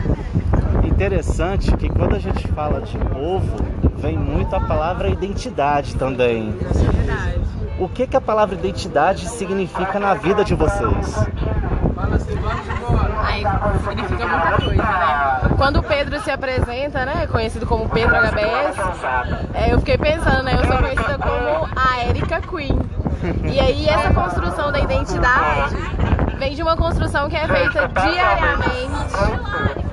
Interessante 0.83 1.75
que 1.77 1.89
quando 1.89 2.15
a 2.15 2.19
gente 2.19 2.47
fala 2.49 2.81
de 2.81 2.97
povo, 2.97 3.57
vem 3.97 4.17
muito 4.17 4.55
a 4.55 4.59
palavra 4.59 5.09
identidade 5.09 5.95
também. 5.95 6.51
Verdade. 6.51 7.41
O 7.79 7.89
que, 7.89 8.05
que 8.05 8.15
a 8.15 8.21
palavra 8.21 8.55
identidade 8.55 9.27
significa 9.27 9.99
na 9.99 10.13
vida 10.13 10.43
de 10.43 10.53
vocês? 10.53 11.25
Muita 14.31 14.61
coisa, 14.61 14.83
né? 14.83 15.55
Quando 15.57 15.79
o 15.79 15.83
Pedro 15.83 16.19
se 16.21 16.31
apresenta, 16.31 17.05
né? 17.05 17.27
Conhecido 17.27 17.65
como 17.65 17.87
Pedro 17.89 18.15
HBS, 18.15 18.77
é, 19.53 19.73
eu 19.73 19.79
fiquei 19.79 19.97
pensando, 19.97 20.43
né? 20.43 20.53
Eu 20.53 20.65
sou 20.65 20.77
conhecida 20.77 21.17
como 21.17 21.69
a 21.75 22.05
Erika 22.07 22.41
Queen. 22.41 22.79
E 23.51 23.59
aí 23.59 23.87
essa 23.87 24.13
construção 24.13 24.71
da 24.71 24.79
identidade 24.79 25.75
vem 26.39 26.55
de 26.55 26.63
uma 26.63 26.75
construção 26.75 27.29
que 27.29 27.35
é 27.35 27.47
feita 27.47 27.87
diariamente 27.87 29.13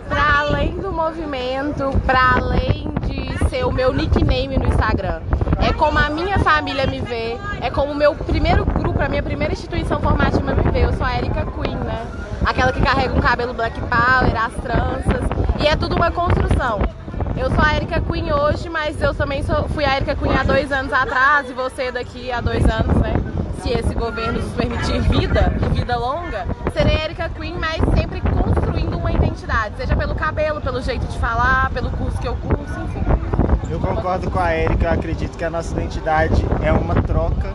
para 0.09 0.39
além 0.39 0.79
do 0.79 0.91
movimento, 0.91 1.91
para 2.07 2.37
além 2.37 2.89
de 3.07 3.49
ser 3.51 3.65
o 3.65 3.71
meu 3.71 3.93
nickname 3.93 4.57
no 4.57 4.67
Instagram. 4.67 5.21
É 5.61 5.73
como 5.75 5.99
a 5.99 6.09
minha 6.09 6.39
família 6.39 6.87
me 6.87 7.01
vê, 7.01 7.37
é 7.61 7.71
como 7.71 7.93
o 7.93 7.95
meu 7.95 8.15
primeiro 8.15 8.65
grupo, 8.65 8.88
a 9.03 9.09
minha 9.09 9.23
primeira 9.23 9.53
instituição 9.53 10.01
formativa 10.01 10.55
vê. 10.71 10.85
Eu 10.85 10.93
sou 10.93 11.07
a 11.07 11.17
Erika 11.17 11.47
Queen, 11.47 11.77
né? 11.77 12.07
Aquela 12.45 12.73
que 12.73 12.81
carrega 12.81 13.15
um 13.15 13.21
cabelo 13.21 13.55
black 13.55 13.79
power, 13.81 14.37
as 14.37 14.53
tranças. 14.55 15.29
E 15.61 15.67
é 15.67 15.77
tudo 15.77 15.97
uma 15.97 16.11
construção. 16.11 16.81
Eu 17.37 17.51
sou 17.51 17.61
a 17.65 17.77
Erika 17.77 18.01
Queen 18.01 18.33
hoje, 18.33 18.69
mas 18.69 19.01
eu 19.01 19.15
também 19.15 19.43
sou, 19.43 19.69
fui 19.69 19.85
a 19.85 19.97
Erika 19.97 20.17
Queen 20.17 20.37
há 20.37 20.43
dois 20.43 20.73
anos 20.73 20.93
atrás 20.93 21.49
e 21.49 21.53
você 21.53 21.93
daqui 21.93 22.33
há 22.33 22.41
dois 22.41 22.65
anos, 22.65 22.97
né? 22.97 23.15
Se 23.63 23.71
esse 23.71 23.95
governo 23.95 24.41
nos 24.41 24.53
permitir 24.53 25.01
vida 25.03 25.53
e 25.65 25.69
vida 25.79 25.97
longa, 25.97 26.47
serei 26.73 26.97
Erika 27.05 27.29
Queen, 27.29 27.57
mas 27.59 27.77
sempre 27.95 28.21
construindo 28.21 28.97
uma 28.97 29.13
identidade, 29.13 29.77
seja 29.77 29.95
pelo 29.95 30.15
cabelo, 30.15 30.61
pelo 30.61 30.81
jeito 30.81 31.07
de 31.07 31.19
falar, 31.19 31.71
pelo 31.71 31.91
curso 31.91 32.19
que 32.19 32.27
eu 32.27 32.37
curso, 32.37 32.81
enfim. 32.81 33.03
Eu 33.71 33.79
concordo 33.79 34.31
com 34.31 34.39
a 34.39 34.55
Erika, 34.57 34.91
acredito 34.91 35.37
que 35.37 35.45
a 35.45 35.51
nossa 35.51 35.73
identidade 35.73 36.45
é 36.63 36.73
uma 36.73 36.95
troca, 37.03 37.53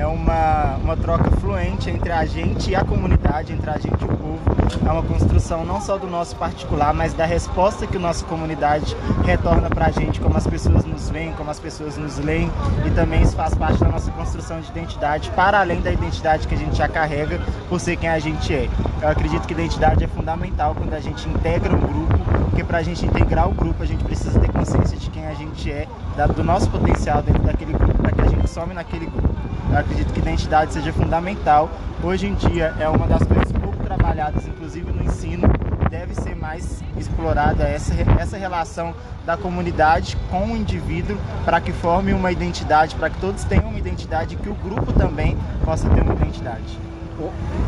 é 0.00 0.06
uma, 0.06 0.76
uma 0.82 0.96
troca 0.96 1.30
fluente 1.32 1.90
entre 1.90 2.10
a 2.10 2.24
gente 2.24 2.70
e 2.70 2.74
a 2.74 2.82
comunidade, 2.82 3.52
entre 3.52 3.68
a 3.68 3.74
gente 3.76 4.00
e 4.00 4.04
o 4.04 4.08
povo. 4.08 4.40
É 4.86 4.90
uma 4.90 5.02
construção 5.02 5.62
não 5.62 5.78
só 5.78 5.98
do 5.98 6.06
nosso 6.06 6.34
particular, 6.36 6.94
mas 6.94 7.12
da 7.12 7.26
resposta 7.26 7.86
que 7.86 7.98
a 7.98 8.00
nossa 8.00 8.24
comunidade 8.24 8.96
retorna 9.26 9.68
para 9.68 9.86
a 9.86 9.90
gente, 9.90 10.18
como 10.18 10.38
as 10.38 10.46
pessoas 10.46 10.86
nos 10.86 11.10
veem, 11.10 11.32
como 11.34 11.50
as 11.50 11.60
pessoas 11.60 11.98
nos 11.98 12.16
leem, 12.18 12.50
e 12.86 12.90
também 12.92 13.20
isso 13.20 13.36
faz 13.36 13.54
parte 13.54 13.78
da 13.78 13.88
nossa 13.88 14.10
construção 14.12 14.58
de 14.62 14.70
identidade, 14.70 15.30
para 15.32 15.60
além 15.60 15.82
da 15.82 15.92
identidade 15.92 16.48
que 16.48 16.54
a 16.54 16.58
gente 16.58 16.76
já 16.76 16.88
carrega 16.88 17.38
por 17.68 17.78
ser 17.78 17.96
quem 17.96 18.08
a 18.08 18.18
gente 18.18 18.54
é. 18.54 18.70
Eu 19.02 19.08
acredito 19.08 19.46
que 19.46 19.52
identidade 19.52 20.02
é 20.02 20.08
fundamental 20.08 20.74
quando 20.74 20.94
a 20.94 21.00
gente 21.00 21.28
integra 21.28 21.74
um 21.74 21.80
grupo, 21.80 22.18
porque 22.48 22.64
para 22.64 22.78
a 22.78 22.82
gente 22.82 23.04
integrar 23.04 23.46
o 23.46 23.52
grupo, 23.52 23.82
a 23.82 23.86
gente 23.86 24.02
precisa 24.02 24.40
ter 24.40 24.50
consciência 24.50 24.96
de 24.96 25.10
quem 25.10 25.26
a 25.26 25.34
gente 25.34 25.70
é, 25.70 25.86
do 26.34 26.42
nosso 26.42 26.70
potencial 26.70 27.20
dentro 27.20 27.42
daquele 27.42 27.74
grupo, 27.74 27.98
para 27.98 28.12
que 28.12 28.20
a 28.22 28.26
gente 28.28 28.48
some 28.48 28.72
naquele 28.72 29.04
grupo. 29.06 29.29
Eu 29.70 29.78
acredito 29.78 30.12
que 30.12 30.18
identidade 30.18 30.72
seja 30.72 30.92
fundamental. 30.92 31.70
Hoje 32.02 32.26
em 32.26 32.34
dia 32.34 32.74
é 32.78 32.88
uma 32.88 33.06
das 33.06 33.22
coisas 33.22 33.52
pouco 33.52 33.76
trabalhadas, 33.84 34.46
inclusive 34.46 34.90
no 34.90 35.04
ensino, 35.04 35.48
deve 35.88 36.14
ser 36.14 36.34
mais 36.34 36.82
explorada 36.96 37.64
essa, 37.64 37.94
essa 38.18 38.36
relação 38.36 38.94
da 39.24 39.36
comunidade 39.36 40.16
com 40.30 40.46
o 40.52 40.56
indivíduo 40.56 41.16
para 41.44 41.60
que 41.60 41.72
forme 41.72 42.12
uma 42.12 42.32
identidade, 42.32 42.94
para 42.96 43.10
que 43.10 43.18
todos 43.20 43.44
tenham 43.44 43.68
uma 43.68 43.78
identidade 43.78 44.34
e 44.34 44.38
que 44.38 44.48
o 44.48 44.54
grupo 44.54 44.92
também 44.92 45.36
possa 45.64 45.88
ter 45.88 46.02
uma 46.02 46.14
identidade. 46.14 46.78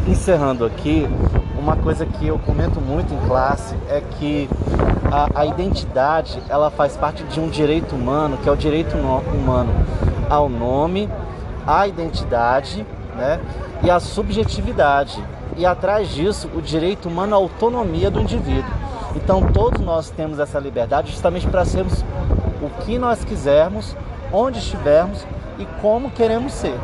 Encerrando 0.07 0.65
aqui, 0.65 1.07
uma 1.59 1.77
coisa 1.77 2.07
que 2.07 2.27
eu 2.27 2.39
comento 2.39 2.81
muito 2.81 3.13
em 3.13 3.19
classe 3.29 3.75
é 3.89 4.01
que 4.01 4.49
a, 5.11 5.41
a 5.41 5.47
identidade 5.47 6.43
ela 6.49 6.71
faz 6.71 6.97
parte 6.97 7.23
de 7.25 7.39
um 7.39 7.49
direito 7.49 7.95
humano, 7.95 8.39
que 8.39 8.49
é 8.49 8.53
o 8.53 8.57
direito 8.57 8.97
no- 8.97 9.19
humano 9.19 9.71
ao 10.31 10.49
nome, 10.49 11.07
à 11.67 11.87
identidade 11.87 12.87
né, 13.17 13.41
e 13.83 13.91
à 13.91 14.01
subjetividade. 14.01 15.23
E 15.57 15.67
atrás 15.67 16.09
disso, 16.09 16.49
o 16.55 16.63
direito 16.63 17.09
humano 17.09 17.35
à 17.35 17.39
autonomia 17.39 18.11
do 18.11 18.21
indivíduo. 18.21 18.73
Então, 19.15 19.43
todos 19.53 19.81
nós 19.81 20.11
temos 20.11 20.39
essa 20.39 20.59
liberdade 20.59 21.11
justamente 21.11 21.47
para 21.47 21.65
sermos 21.65 22.03
o 22.63 22.71
que 22.83 22.99
nós 22.99 23.23
quisermos, 23.25 23.95
onde 24.33 24.59
estivermos 24.59 25.27
e 25.59 25.67
como 25.81 26.11
queremos 26.11 26.53
ser. 26.53 26.79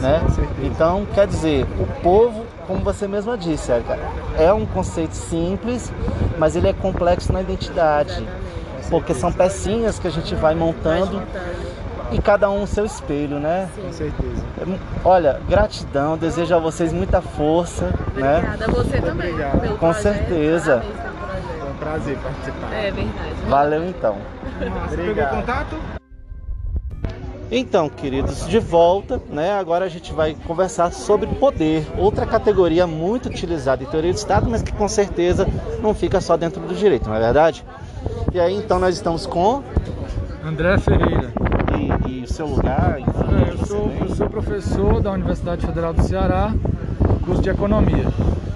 Né? 0.00 0.20
Então, 0.62 1.06
quer 1.14 1.26
dizer, 1.26 1.66
o 1.78 1.86
povo, 2.02 2.44
como 2.66 2.80
você 2.80 3.08
mesma 3.08 3.36
disse, 3.36 3.72
Érica, 3.72 3.98
é 4.38 4.52
um 4.52 4.66
conceito 4.66 5.14
simples, 5.14 5.92
mas 6.38 6.56
ele 6.56 6.68
é 6.68 6.72
complexo 6.72 7.32
na 7.32 7.40
identidade. 7.40 8.26
Porque 8.90 9.14
são 9.14 9.32
pecinhas 9.32 9.98
que 9.98 10.08
a 10.08 10.10
gente 10.10 10.34
vai 10.34 10.54
montando 10.54 11.22
e 12.12 12.20
cada 12.20 12.50
um 12.50 12.62
o 12.62 12.66
seu 12.66 12.84
espelho, 12.84 13.38
né? 13.38 13.68
Com 13.80 13.92
certeza. 13.92 14.44
Olha, 15.04 15.40
gratidão, 15.48 16.16
desejo 16.16 16.54
a 16.54 16.58
vocês 16.58 16.92
muita 16.92 17.20
força, 17.20 17.92
né? 18.14 18.38
Obrigada 18.38 18.64
a 18.64 18.68
você 18.68 19.00
também. 19.00 19.30
Obrigado. 19.30 19.60
pelo 19.60 19.78
Com 19.78 19.92
projeto, 19.92 20.02
certeza. 20.02 20.82
É 20.82 21.64
um 21.64 21.76
prazer 21.76 22.18
participar. 22.18 22.72
É 22.72 22.90
verdade. 22.90 23.34
Valeu 23.48 23.88
então. 23.88 24.16
Obrigado. 24.92 25.36
contato? 25.36 25.76
Então, 27.52 27.88
queridos, 27.88 28.46
de 28.46 28.60
volta, 28.60 29.20
né? 29.28 29.52
Agora 29.58 29.84
a 29.84 29.88
gente 29.88 30.12
vai 30.12 30.36
conversar 30.46 30.92
sobre 30.92 31.26
poder, 31.26 31.84
outra 31.98 32.24
categoria 32.24 32.86
muito 32.86 33.28
utilizada 33.28 33.82
em 33.82 33.86
teoria 33.86 34.12
do 34.12 34.16
Estado, 34.16 34.48
mas 34.48 34.62
que 34.62 34.72
com 34.72 34.86
certeza 34.86 35.48
não 35.82 35.92
fica 35.92 36.20
só 36.20 36.36
dentro 36.36 36.60
do 36.60 36.74
direito, 36.74 37.08
não 37.08 37.16
é 37.16 37.20
verdade? 37.20 37.64
E 38.32 38.38
aí, 38.38 38.54
então, 38.54 38.78
nós 38.78 38.94
estamos 38.94 39.26
com 39.26 39.64
André 40.44 40.78
Ferreira. 40.78 41.32
Seu 42.30 42.46
lugar, 42.46 42.98
enfim, 43.00 43.10
É, 43.10 43.52
eu, 43.52 43.66
sou, 43.66 43.92
eu 44.00 44.14
sou 44.14 44.28
professor 44.28 45.00
da 45.00 45.10
Universidade 45.12 45.66
Federal 45.66 45.92
do 45.92 46.02
Ceará, 46.02 46.52
curso 47.24 47.42
de 47.42 47.50
Economia. 47.50 48.06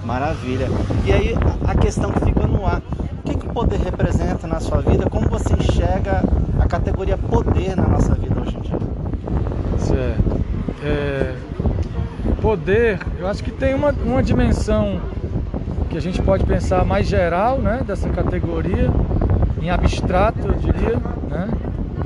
Maravilha. 0.03 0.67
E 1.05 1.11
aí 1.11 1.35
a- 1.67 1.75
questão 1.75 2.11
que 2.11 2.19
fica 2.25 2.47
no 2.47 2.65
ar. 2.65 2.81
O 3.19 3.23
que, 3.27 3.35
que 3.37 3.45
o 3.45 3.49
poder 3.49 3.79
representa 3.79 4.47
na 4.47 4.59
sua 4.59 4.81
vida? 4.81 5.07
Como 5.09 5.27
você 5.29 5.53
enxerga 5.53 6.23
a 6.59 6.67
categoria 6.67 7.17
poder 7.17 7.75
na 7.75 7.87
nossa 7.87 8.13
vida 8.15 8.39
hoje 8.39 8.55
em 8.57 8.61
dia? 8.61 8.77
Certo. 9.79 10.41
É, 10.83 11.35
poder, 12.41 12.99
eu 13.19 13.27
acho 13.27 13.43
que 13.43 13.51
tem 13.51 13.73
uma, 13.73 13.91
uma 13.91 14.21
dimensão 14.23 14.99
que 15.89 15.97
a 15.97 16.01
gente 16.01 16.21
pode 16.21 16.43
pensar 16.43 16.83
mais 16.85 17.07
geral, 17.07 17.57
né, 17.59 17.81
dessa 17.85 18.09
categoria, 18.09 18.89
em 19.61 19.69
abstrato, 19.69 20.39
eu 20.47 20.53
diria? 20.53 20.99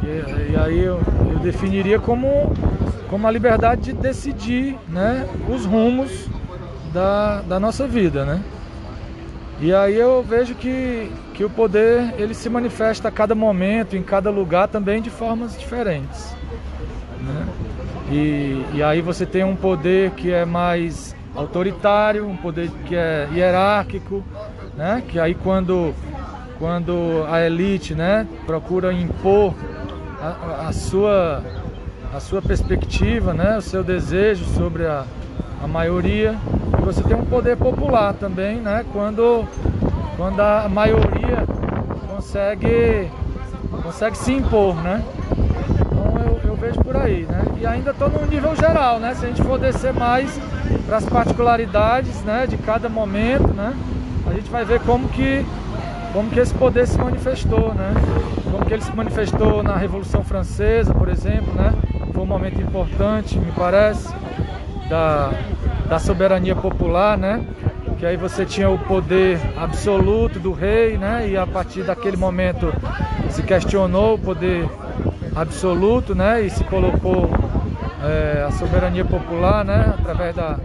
E, 0.10 0.54
e 0.54 0.56
aí 0.56 0.80
eu, 0.80 1.00
eu, 1.32 1.40
definiria 1.40 2.00
como, 2.00 2.52
como 3.08 3.28
a 3.28 3.32
liberdade 3.32 3.82
de 3.82 3.94
decidir, 3.94 4.76
né, 4.88 5.28
os 5.48 5.66
rumos 5.66 6.28
da, 6.92 7.42
da 7.42 7.60
nossa 7.60 7.88
vida, 7.88 8.26
né? 8.26 8.42
E 9.62 9.74
aí 9.74 9.96
eu 9.96 10.24
vejo 10.24 10.56
que, 10.56 11.12
que 11.34 11.44
o 11.44 11.50
poder 11.50 12.14
ele 12.18 12.34
se 12.34 12.50
manifesta 12.50 13.10
a 13.10 13.12
cada 13.12 13.36
momento, 13.36 13.96
em 13.96 14.02
cada 14.02 14.30
lugar 14.30 14.70
também 14.70 15.02
de 15.02 15.10
formas 15.10 15.60
diferentes. 15.60 16.34
Né? 17.22 17.48
E, 18.10 18.78
e 18.78 18.82
aí 18.82 19.02
você 19.02 19.26
tem 19.26 19.44
um 19.44 19.58
poder 19.58 20.12
que 20.12 20.32
é 20.32 20.46
mais 20.46 21.14
autoritário, 21.36 22.26
um 22.26 22.38
poder 22.38 22.72
que 22.86 22.96
é 22.96 23.28
hierárquico, 23.34 24.24
né? 24.78 25.04
que 25.06 25.20
aí 25.20 25.36
quando, 25.36 25.94
quando 26.58 27.26
a 27.30 27.46
elite 27.46 27.94
né, 27.94 28.26
procura 28.46 28.94
impor 28.94 29.54
a, 30.22 30.68
a, 30.68 30.74
sua, 30.74 31.44
a 32.14 32.20
sua 32.20 32.42
perspectiva, 32.42 33.34
né, 33.34 33.58
o 33.58 33.62
seu 33.62 33.84
desejo 33.84 34.46
sobre 34.46 34.86
a, 34.86 35.06
a 35.64 35.68
maioria, 35.68 36.36
e 36.78 36.82
você 36.82 37.02
tem 37.04 37.16
um 37.16 37.26
poder 37.26 37.58
popular 37.58 38.14
também, 38.14 38.58
né? 38.58 38.86
Quando, 38.92 39.46
quando 40.18 40.40
a 40.40 40.68
maioria 40.70 41.44
consegue, 42.08 43.10
consegue 43.84 44.18
se 44.18 44.32
impor, 44.34 44.76
né? 44.76 45.04
Então 45.82 46.22
eu, 46.26 46.50
eu 46.50 46.56
vejo 46.56 46.80
por 46.82 46.96
aí, 46.96 47.26
né? 47.30 47.44
E 47.60 47.66
ainda 47.66 47.92
estou 47.92 48.10
no 48.10 48.26
nível 48.26 48.56
geral, 48.56 49.00
né? 49.00 49.14
Se 49.16 49.26
a 49.26 49.28
gente 49.28 49.44
for 49.44 49.60
descer 49.60 49.94
mais 49.94 50.40
para 50.86 50.98
as 50.98 51.06
particularidades, 51.06 52.22
né? 52.24 52.48
De 52.48 52.58
cada 52.58 52.88
momento, 52.88 53.54
né? 53.54 53.74
A 54.28 54.34
gente 54.34 54.50
vai 54.50 54.64
ver 54.64 54.80
como 54.82 55.10
que 55.10 55.46
como 56.14 56.30
que 56.30 56.40
esse 56.40 56.54
poder 56.54 56.88
se 56.88 56.98
manifestou, 56.98 57.74
né? 57.74 57.94
Como 58.52 58.66
que 58.66 58.74
ele 58.74 58.82
se 58.82 58.96
manifestou 58.96 59.62
na 59.64 59.76
Revolução 59.76 60.24
Francesa, 60.24 60.94
por 60.94 61.08
exemplo, 61.08 61.54
né? 61.54 61.74
Foi 62.14 62.24
um 62.24 62.26
momento 62.26 62.62
importante, 62.62 63.38
me 63.38 63.52
parece 63.52 64.14
da, 64.90 65.32
da 65.88 66.00
soberania 66.00 66.56
popular, 66.56 67.18
né? 67.18 67.46
Que 67.98 68.06
aí 68.06 68.18
você 68.18 68.46
tinha 68.46 68.70
o 68.70 68.78
poder 68.78 69.40
absoluto 69.58 70.40
do 70.40 70.52
rei, 70.52 70.98
né? 70.98 71.30
E 71.30 71.38
a 71.38 71.46
partir 71.46 71.84
daquele 71.84 72.18
momento 72.18 72.74
se 73.30 73.44
questionou 73.44 74.16
o 74.16 74.20
poder 74.20 74.68
absoluto, 75.36 76.16
né? 76.16 76.42
E 76.42 76.50
se 76.50 76.64
colocou 76.64 77.30
é, 78.04 78.46
a 78.48 78.52
soberania 78.52 79.06
popular, 79.06 79.64
né? 79.64 79.94
Através 80.00 80.36
da, 80.36 80.58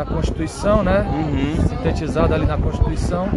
da 0.00 0.04
Constituição, 0.06 0.82
né? 0.82 1.06
Uhum. 1.12 1.68
Sintetizada 1.68 2.34
ali 2.34 2.46
na 2.46 2.56
Constituição. 2.56 3.28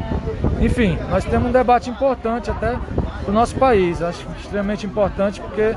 Enfim, 0.62 0.98
nós 1.10 1.25
temos 1.25 1.50
um 1.50 1.51
debate 1.51 1.89
importante 1.89 2.50
até 2.50 2.78
para 3.21 3.30
o 3.30 3.34
nosso 3.34 3.56
país. 3.56 4.02
Acho 4.02 4.26
extremamente 4.39 4.86
importante 4.86 5.41
porque 5.41 5.76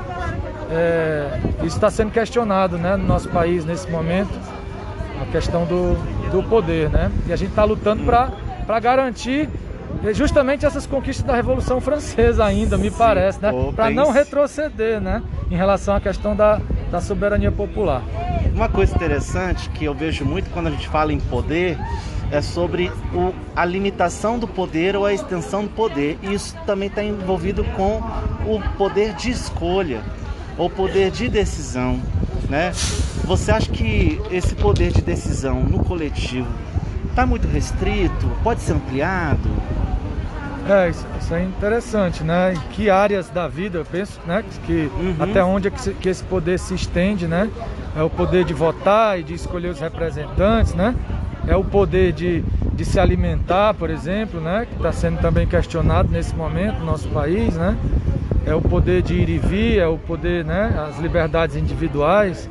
é, 0.71 1.39
isso 1.57 1.75
está 1.75 1.89
sendo 1.89 2.11
questionado 2.11 2.77
né, 2.77 2.95
no 2.95 3.05
nosso 3.05 3.27
país 3.29 3.65
nesse 3.65 3.89
momento, 3.91 4.31
a 5.21 5.25
questão 5.29 5.65
do, 5.65 5.95
do 6.31 6.41
poder. 6.43 6.89
Né? 6.89 7.11
E 7.27 7.33
a 7.33 7.35
gente 7.35 7.49
está 7.49 7.65
lutando 7.65 8.03
para 8.05 8.79
garantir 8.79 9.49
justamente 10.13 10.65
essas 10.65 10.85
conquistas 10.85 11.25
da 11.25 11.35
Revolução 11.35 11.81
Francesa 11.81 12.45
ainda, 12.45 12.77
me 12.77 12.89
Sim, 12.89 12.97
parece, 12.97 13.41
né? 13.41 13.51
Para 13.75 13.89
não 13.89 14.11
retroceder 14.11 15.01
né? 15.01 15.21
em 15.51 15.55
relação 15.55 15.95
à 15.95 15.99
questão 15.99 16.33
da, 16.33 16.61
da 16.89 17.01
soberania 17.01 17.51
popular. 17.51 18.01
Uma 18.57 18.67
coisa 18.67 18.95
interessante 18.95 19.69
que 19.69 19.85
eu 19.85 19.93
vejo 19.93 20.25
muito 20.25 20.49
quando 20.49 20.65
a 20.65 20.71
gente 20.71 20.87
fala 20.87 21.13
em 21.13 21.19
poder 21.19 21.77
é 22.31 22.41
sobre 22.41 22.91
o, 23.13 23.31
a 23.55 23.63
limitação 23.63 24.39
do 24.39 24.47
poder 24.47 24.95
ou 24.95 25.05
a 25.05 25.13
extensão 25.13 25.61
do 25.61 25.69
poder. 25.69 26.17
E 26.23 26.33
isso 26.33 26.57
também 26.65 26.87
está 26.87 27.03
envolvido 27.03 27.63
com 27.75 28.01
o 28.47 28.59
poder 28.75 29.13
de 29.13 29.29
escolha 29.29 30.01
ou 30.57 30.71
poder 30.71 31.11
de 31.11 31.29
decisão, 31.29 32.01
né? 32.49 32.71
Você 33.25 33.51
acha 33.51 33.69
que 33.69 34.19
esse 34.31 34.55
poder 34.55 34.91
de 34.91 35.03
decisão 35.03 35.61
no 35.61 35.85
coletivo 35.85 36.49
está 37.11 37.27
muito 37.27 37.47
restrito? 37.47 38.27
Pode 38.41 38.61
ser 38.61 38.73
ampliado? 38.73 39.51
É, 40.67 40.89
isso, 40.89 41.33
é 41.33 41.43
interessante, 41.43 42.23
né? 42.23 42.53
Em 42.53 42.73
que 42.73 42.89
áreas 42.89 43.29
da 43.29 43.47
vida, 43.47 43.77
eu 43.77 43.85
penso, 43.85 44.19
né? 44.25 44.43
Que 44.65 44.91
uhum. 44.99 45.15
até 45.19 45.43
onde 45.43 45.69
é 45.69 45.71
que, 45.71 45.93
que, 45.93 46.09
esse 46.09 46.23
poder 46.23 46.59
se 46.59 46.73
estende, 46.73 47.27
né? 47.27 47.49
É 47.97 48.03
o 48.03 48.09
poder 48.09 48.45
de 48.45 48.53
votar 48.53 49.19
e 49.19 49.23
de 49.23 49.33
escolher 49.33 49.69
os 49.69 49.79
representantes, 49.79 50.73
né? 50.75 50.95
É 51.47 51.55
o 51.55 51.63
poder 51.63 52.13
de, 52.13 52.43
de 52.73 52.85
se 52.85 52.99
alimentar, 52.99 53.73
por 53.73 53.89
exemplo, 53.89 54.39
né? 54.39 54.67
Que 54.69 54.75
está 54.75 54.91
sendo 54.91 55.19
também 55.19 55.47
questionado 55.47 56.09
nesse 56.09 56.35
momento 56.35 56.79
no 56.79 56.85
nosso 56.85 57.09
país, 57.09 57.55
né? 57.55 57.75
é 58.47 58.55
o 58.55 58.61
poder 58.61 59.01
de 59.01 59.13
ir 59.13 59.27
e 59.27 59.37
vir, 59.37 59.77
é 59.77 59.87
o 59.87 59.97
poder, 59.97 60.45
né, 60.45 60.73
as 60.87 60.97
liberdades 60.99 61.57
individuais, 61.57 62.49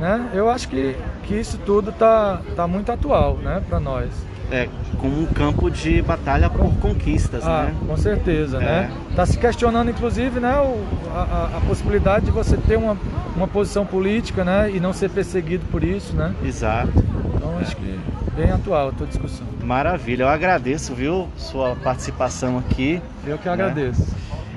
né? 0.00 0.30
Eu 0.32 0.48
acho 0.48 0.66
que, 0.66 0.96
que 1.24 1.34
isso 1.34 1.58
tudo 1.58 1.92
tá, 1.92 2.40
tá 2.56 2.66
muito 2.66 2.90
atual, 2.90 3.36
né, 3.36 3.62
para 3.68 3.78
nós. 3.78 4.08
É, 4.50 4.68
como 5.00 5.22
um 5.22 5.26
campo 5.26 5.68
de 5.70 6.00
batalha 6.02 6.48
por 6.48 6.72
conquistas, 6.76 7.44
ah, 7.44 7.64
né? 7.64 7.74
Com 7.86 7.96
certeza, 7.96 8.58
né? 8.58 8.64
é. 8.64 8.68
né? 8.68 8.90
Tá 9.16 9.26
se 9.26 9.36
questionando, 9.36 9.90
inclusive, 9.90 10.38
né, 10.38 10.56
o, 10.58 10.78
a, 11.12 11.56
a, 11.56 11.60
possibilidade 11.66 12.26
de 12.26 12.30
você 12.30 12.56
ter 12.56 12.76
uma, 12.76 12.96
uma 13.34 13.48
posição 13.48 13.84
política, 13.84 14.44
né, 14.44 14.70
e 14.72 14.78
não 14.78 14.92
ser 14.92 15.10
perseguido 15.10 15.64
por 15.66 15.82
isso, 15.82 16.14
né? 16.14 16.32
Exato. 16.44 16.92
Então, 17.34 17.58
acho 17.58 17.76
que 17.76 17.98
bem 18.36 18.50
atual 18.50 18.90
a 18.90 18.92
tua 18.92 19.06
discussão. 19.06 19.46
Maravilha, 19.64 20.24
eu 20.24 20.28
agradeço, 20.28 20.94
viu, 20.94 21.28
sua 21.36 21.74
participação 21.76 22.58
aqui. 22.58 23.02
Eu 23.26 23.38
que 23.38 23.48
agradeço. 23.48 24.02
Né? 24.02 24.06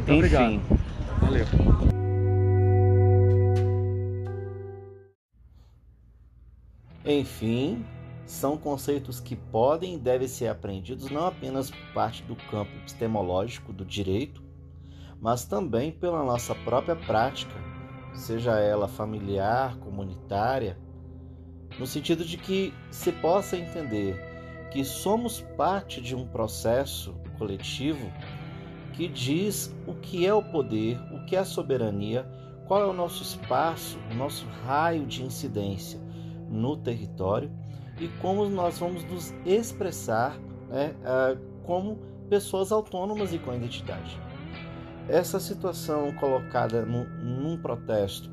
Muito 0.07 0.25
Enfim. 0.25 0.61
Obrigado. 0.69 0.79
Valeu. 1.21 1.45
Enfim, 7.05 7.83
são 8.29 8.55
conceitos 8.55 9.19
que 9.19 9.35
podem 9.35 9.95
e 9.95 9.97
devem 9.97 10.27
ser 10.27 10.49
aprendidos 10.49 11.09
não 11.09 11.25
apenas 11.25 11.71
por 11.71 11.93
parte 11.95 12.21
do 12.21 12.35
campo 12.35 12.71
epistemológico 12.77 13.73
do 13.73 13.83
direito, 13.83 14.43
mas 15.19 15.45
também 15.45 15.91
pela 15.91 16.23
nossa 16.23 16.53
própria 16.53 16.95
prática, 16.95 17.55
seja 18.13 18.59
ela 18.59 18.87
familiar, 18.87 19.77
comunitária, 19.79 20.77
no 21.79 21.87
sentido 21.87 22.23
de 22.23 22.37
que 22.37 22.71
se 22.91 23.11
possa 23.11 23.57
entender 23.57 24.69
que 24.69 24.85
somos 24.85 25.41
parte 25.57 25.99
de 25.99 26.15
um 26.15 26.27
processo 26.27 27.15
coletivo 27.35 28.11
que 28.93 29.07
diz 29.07 29.75
o 29.87 29.95
que 29.95 30.27
é 30.27 30.33
o 30.33 30.43
poder, 30.43 31.01
o 31.11 31.25
que 31.25 31.35
é 31.35 31.39
a 31.39 31.45
soberania, 31.45 32.29
qual 32.67 32.83
é 32.83 32.85
o 32.85 32.93
nosso 32.93 33.23
espaço, 33.23 33.97
o 34.11 34.13
nosso 34.13 34.45
raio 34.67 35.07
de 35.07 35.23
incidência 35.23 35.99
no 36.47 36.77
território 36.77 37.51
e 37.99 38.07
como 38.21 38.47
nós 38.49 38.79
vamos 38.79 39.03
nos 39.05 39.33
expressar 39.45 40.37
né, 40.69 40.95
como 41.63 41.97
pessoas 42.29 42.71
autônomas 42.71 43.33
e 43.33 43.39
com 43.39 43.53
identidade. 43.53 44.19
Essa 45.07 45.39
situação 45.39 46.11
colocada 46.13 46.85
no, 46.85 47.03
num 47.05 47.57
protesto 47.57 48.29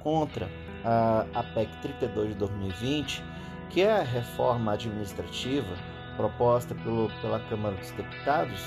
contra 0.00 0.48
a, 0.84 1.26
a 1.34 1.42
PEC 1.42 1.70
32 1.82 2.30
de 2.30 2.34
2020, 2.36 3.24
que 3.70 3.82
é 3.82 3.92
a 3.92 4.02
reforma 4.02 4.72
administrativa 4.72 5.76
proposta 6.16 6.74
pelo, 6.74 7.10
pela 7.20 7.40
Câmara 7.40 7.76
dos 7.76 7.90
Deputados, 7.90 8.62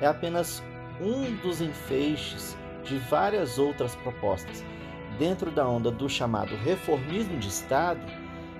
é 0.00 0.06
apenas 0.06 0.62
um 1.00 1.36
dos 1.36 1.60
enfeixes 1.60 2.56
de 2.84 2.98
várias 2.98 3.58
outras 3.58 3.94
propostas 3.96 4.64
dentro 5.18 5.50
da 5.50 5.66
onda 5.66 5.90
do 5.90 6.08
chamado 6.08 6.54
reformismo 6.56 7.38
de 7.38 7.48
Estado, 7.48 8.00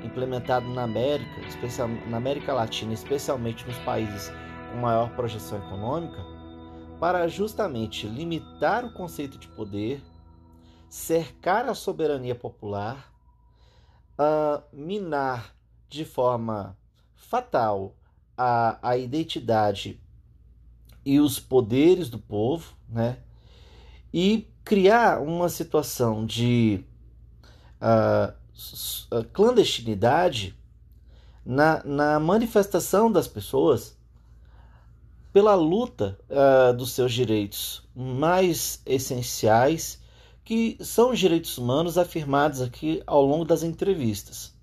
implementado 0.03 0.69
na 0.69 0.83
América, 0.85 1.41
especial, 1.47 1.89
na 2.09 2.17
América 2.17 2.53
Latina, 2.53 2.93
especialmente 2.93 3.67
nos 3.67 3.79
países 3.79 4.31
com 4.71 4.79
maior 4.79 5.15
projeção 5.15 5.59
econômica, 5.59 6.25
para 6.99 7.29
justamente 7.29 8.07
limitar 8.07 8.85
o 8.85 8.93
conceito 8.93 9.39
de 9.39 9.49
poder, 9.49 10.03
cercar 10.89 11.69
a 11.69 11.75
soberania 11.75 12.35
popular, 12.35 13.13
uh, 14.19 14.63
minar 14.73 15.55
de 15.89 16.05
forma 16.05 16.77
fatal 17.15 17.95
a, 18.37 18.79
a 18.83 18.97
identidade 18.97 20.01
e 21.05 21.21
os 21.21 21.39
poderes 21.39 22.09
do 22.09 22.19
povo, 22.19 22.75
né? 22.89 23.19
E 24.13 24.51
criar 24.65 25.21
uma 25.21 25.49
situação 25.49 26.27
de 26.27 26.85
uh, 27.81 28.35
clandestinidade 29.33 30.57
na, 31.45 31.83
na 31.85 32.21
manifestação 32.21 33.11
das 33.11 33.29
pessoas 33.29 33.97
pela 35.37 35.55
luta 35.55 36.19
uh, 36.31 36.75
dos 36.75 36.93
seus 36.93 37.13
direitos 37.13 37.87
mais 37.95 38.81
essenciais, 38.87 40.01
que 40.43 40.79
são 40.81 41.11
os 41.11 41.19
direitos 41.19 41.59
humanos 41.59 41.99
afirmados 41.99 42.63
aqui 42.63 43.03
ao 43.07 43.23
longo 43.23 43.45
das 43.45 43.63
entrevistas. 43.63 44.55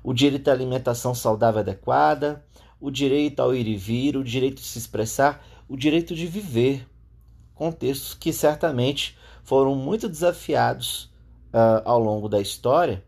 O 0.00 0.14
direito 0.14 0.48
à 0.48 0.52
alimentação 0.52 1.16
saudável 1.16 1.60
adequada, 1.60 2.44
o 2.80 2.92
direito 2.92 3.40
ao 3.40 3.52
ir 3.52 3.66
e 3.66 3.76
vir, 3.76 4.16
o 4.16 4.22
direito 4.22 4.62
de 4.62 4.68
se 4.68 4.78
expressar, 4.78 5.44
o 5.68 5.76
direito 5.76 6.14
de 6.14 6.28
viver. 6.28 6.86
Contextos 7.52 8.14
que 8.14 8.32
certamente 8.32 9.18
foram 9.42 9.74
muito 9.74 10.08
desafiados 10.08 11.10
uh, 11.52 11.82
ao 11.84 11.98
longo 11.98 12.28
da 12.28 12.40
história, 12.40 13.04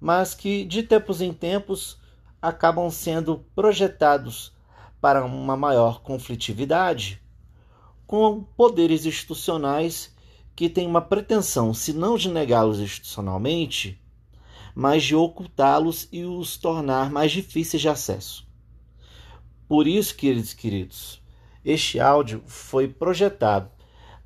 mas 0.00 0.34
que 0.34 0.64
de 0.64 0.82
tempos 0.82 1.20
em 1.20 1.32
tempos 1.32 1.98
acabam 2.40 2.90
sendo 2.90 3.44
projetados 3.54 4.52
para 5.00 5.24
uma 5.24 5.56
maior 5.56 6.00
conflitividade, 6.00 7.22
com 8.06 8.42
poderes 8.42 9.04
institucionais 9.04 10.14
que 10.54 10.68
têm 10.68 10.86
uma 10.86 11.00
pretensão, 11.00 11.74
se 11.74 11.92
não 11.92 12.16
de 12.16 12.30
negá-los 12.30 12.80
institucionalmente, 12.80 14.00
mas 14.74 15.02
de 15.02 15.14
ocultá-los 15.14 16.08
e 16.12 16.24
os 16.24 16.56
tornar 16.56 17.10
mais 17.10 17.32
difíceis 17.32 17.80
de 17.80 17.88
acesso. 17.88 18.46
Por 19.68 19.86
isso, 19.86 20.14
queridos 20.14 20.54
queridos, 20.54 21.22
este 21.64 21.98
áudio 21.98 22.42
foi 22.46 22.86
projetado 22.86 23.70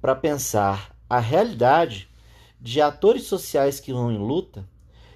para 0.00 0.14
pensar 0.14 0.94
a 1.09 1.18
realidade 1.18 2.09
de 2.61 2.80
atores 2.80 3.24
sociais 3.24 3.80
que 3.80 3.92
vão 3.92 4.12
em 4.12 4.18
luta 4.18 4.68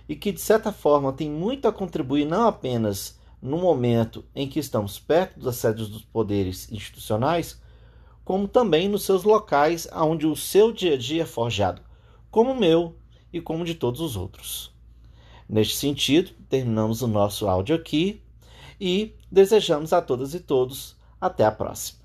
e 0.09 0.15
que, 0.15 0.33
de 0.33 0.41
certa 0.41 0.73
forma, 0.73 1.13
tem 1.13 1.31
muito 1.31 1.67
a 1.67 1.73
contribuir 1.73 2.25
não 2.25 2.47
apenas 2.47 3.19
no 3.41 3.59
momento 3.59 4.25
em 4.35 4.49
que 4.49 4.59
estamos 4.59 4.99
perto 4.99 5.39
das 5.41 5.57
sedes 5.57 5.89
dos 5.89 6.03
poderes 6.03 6.71
institucionais, 6.73 7.61
como 8.25 8.49
também 8.49 8.89
nos 8.89 9.05
seus 9.05 9.23
locais 9.23 9.87
onde 9.93 10.27
o 10.27 10.35
seu 10.35 10.73
dia 10.73 10.95
a 10.95 10.97
dia 10.97 11.23
é 11.23 11.27
forjado, 11.27 11.83
como 12.31 12.53
o 12.53 12.59
meu 12.59 12.97
e 13.33 13.41
como 13.41 13.65
de 13.65 13.75
todos 13.75 14.01
os 14.01 14.17
outros. 14.17 14.73
Neste 15.49 15.77
sentido, 15.77 16.31
terminamos 16.49 17.03
o 17.03 17.07
nosso 17.07 17.47
áudio 17.47 17.77
aqui 17.77 18.23
e 18.81 19.15
desejamos 19.31 19.93
a 19.93 20.01
todas 20.01 20.33
e 20.35 20.41
todos 20.41 20.97
até 21.21 21.45
a 21.45 21.53
próxima. 21.53 22.04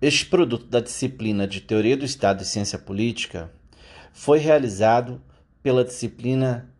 Este 0.00 0.26
produto 0.26 0.64
da 0.66 0.78
disciplina 0.78 1.44
de 1.44 1.60
Teoria 1.60 1.96
do 1.96 2.04
Estado 2.04 2.42
e 2.42 2.46
Ciência 2.46 2.78
Política 2.78 3.50
foi 4.12 4.38
realizado 4.38 5.20
pela 5.60 5.84
disciplina. 5.84 6.72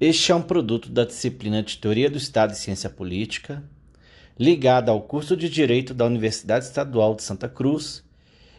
Este 0.00 0.32
é 0.32 0.34
um 0.34 0.40
produto 0.40 0.88
da 0.88 1.04
disciplina 1.04 1.62
de 1.62 1.76
Teoria 1.76 2.08
do 2.08 2.16
Estado 2.16 2.54
e 2.54 2.56
Ciência 2.56 2.88
Política, 2.88 3.62
ligado 4.38 4.88
ao 4.88 5.02
curso 5.02 5.36
de 5.36 5.50
Direito 5.50 5.92
da 5.92 6.06
Universidade 6.06 6.64
Estadual 6.64 7.14
de 7.14 7.22
Santa 7.22 7.46
Cruz 7.46 8.02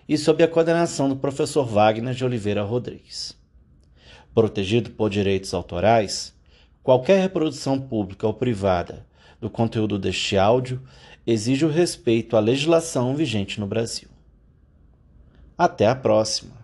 e 0.08 0.20
sob 0.20 0.44
a 0.44 0.48
coordenação 0.48 1.10
do 1.10 1.16
professor 1.16 1.66
Wagner 1.66 2.14
de 2.14 2.24
Oliveira 2.24 2.62
Rodrigues. 2.62 3.36
Protegido 4.32 4.92
por 4.92 5.10
direitos 5.10 5.56
autorais, 5.56 6.36
qualquer 6.84 7.20
reprodução 7.20 7.82
pública 7.82 8.28
ou 8.28 8.34
privada 8.36 9.10
do 9.42 9.50
conteúdo 9.50 9.98
deste 9.98 10.38
áudio 10.38 10.80
exige 11.32 11.66
o 11.66 11.70
respeito 11.70 12.36
à 12.36 12.40
legislação 12.40 13.16
vigente 13.16 13.60
no 13.60 13.68
Brasil. 13.68 14.10
Até 15.58 15.88
a 15.88 15.96
próxima! 15.96 16.61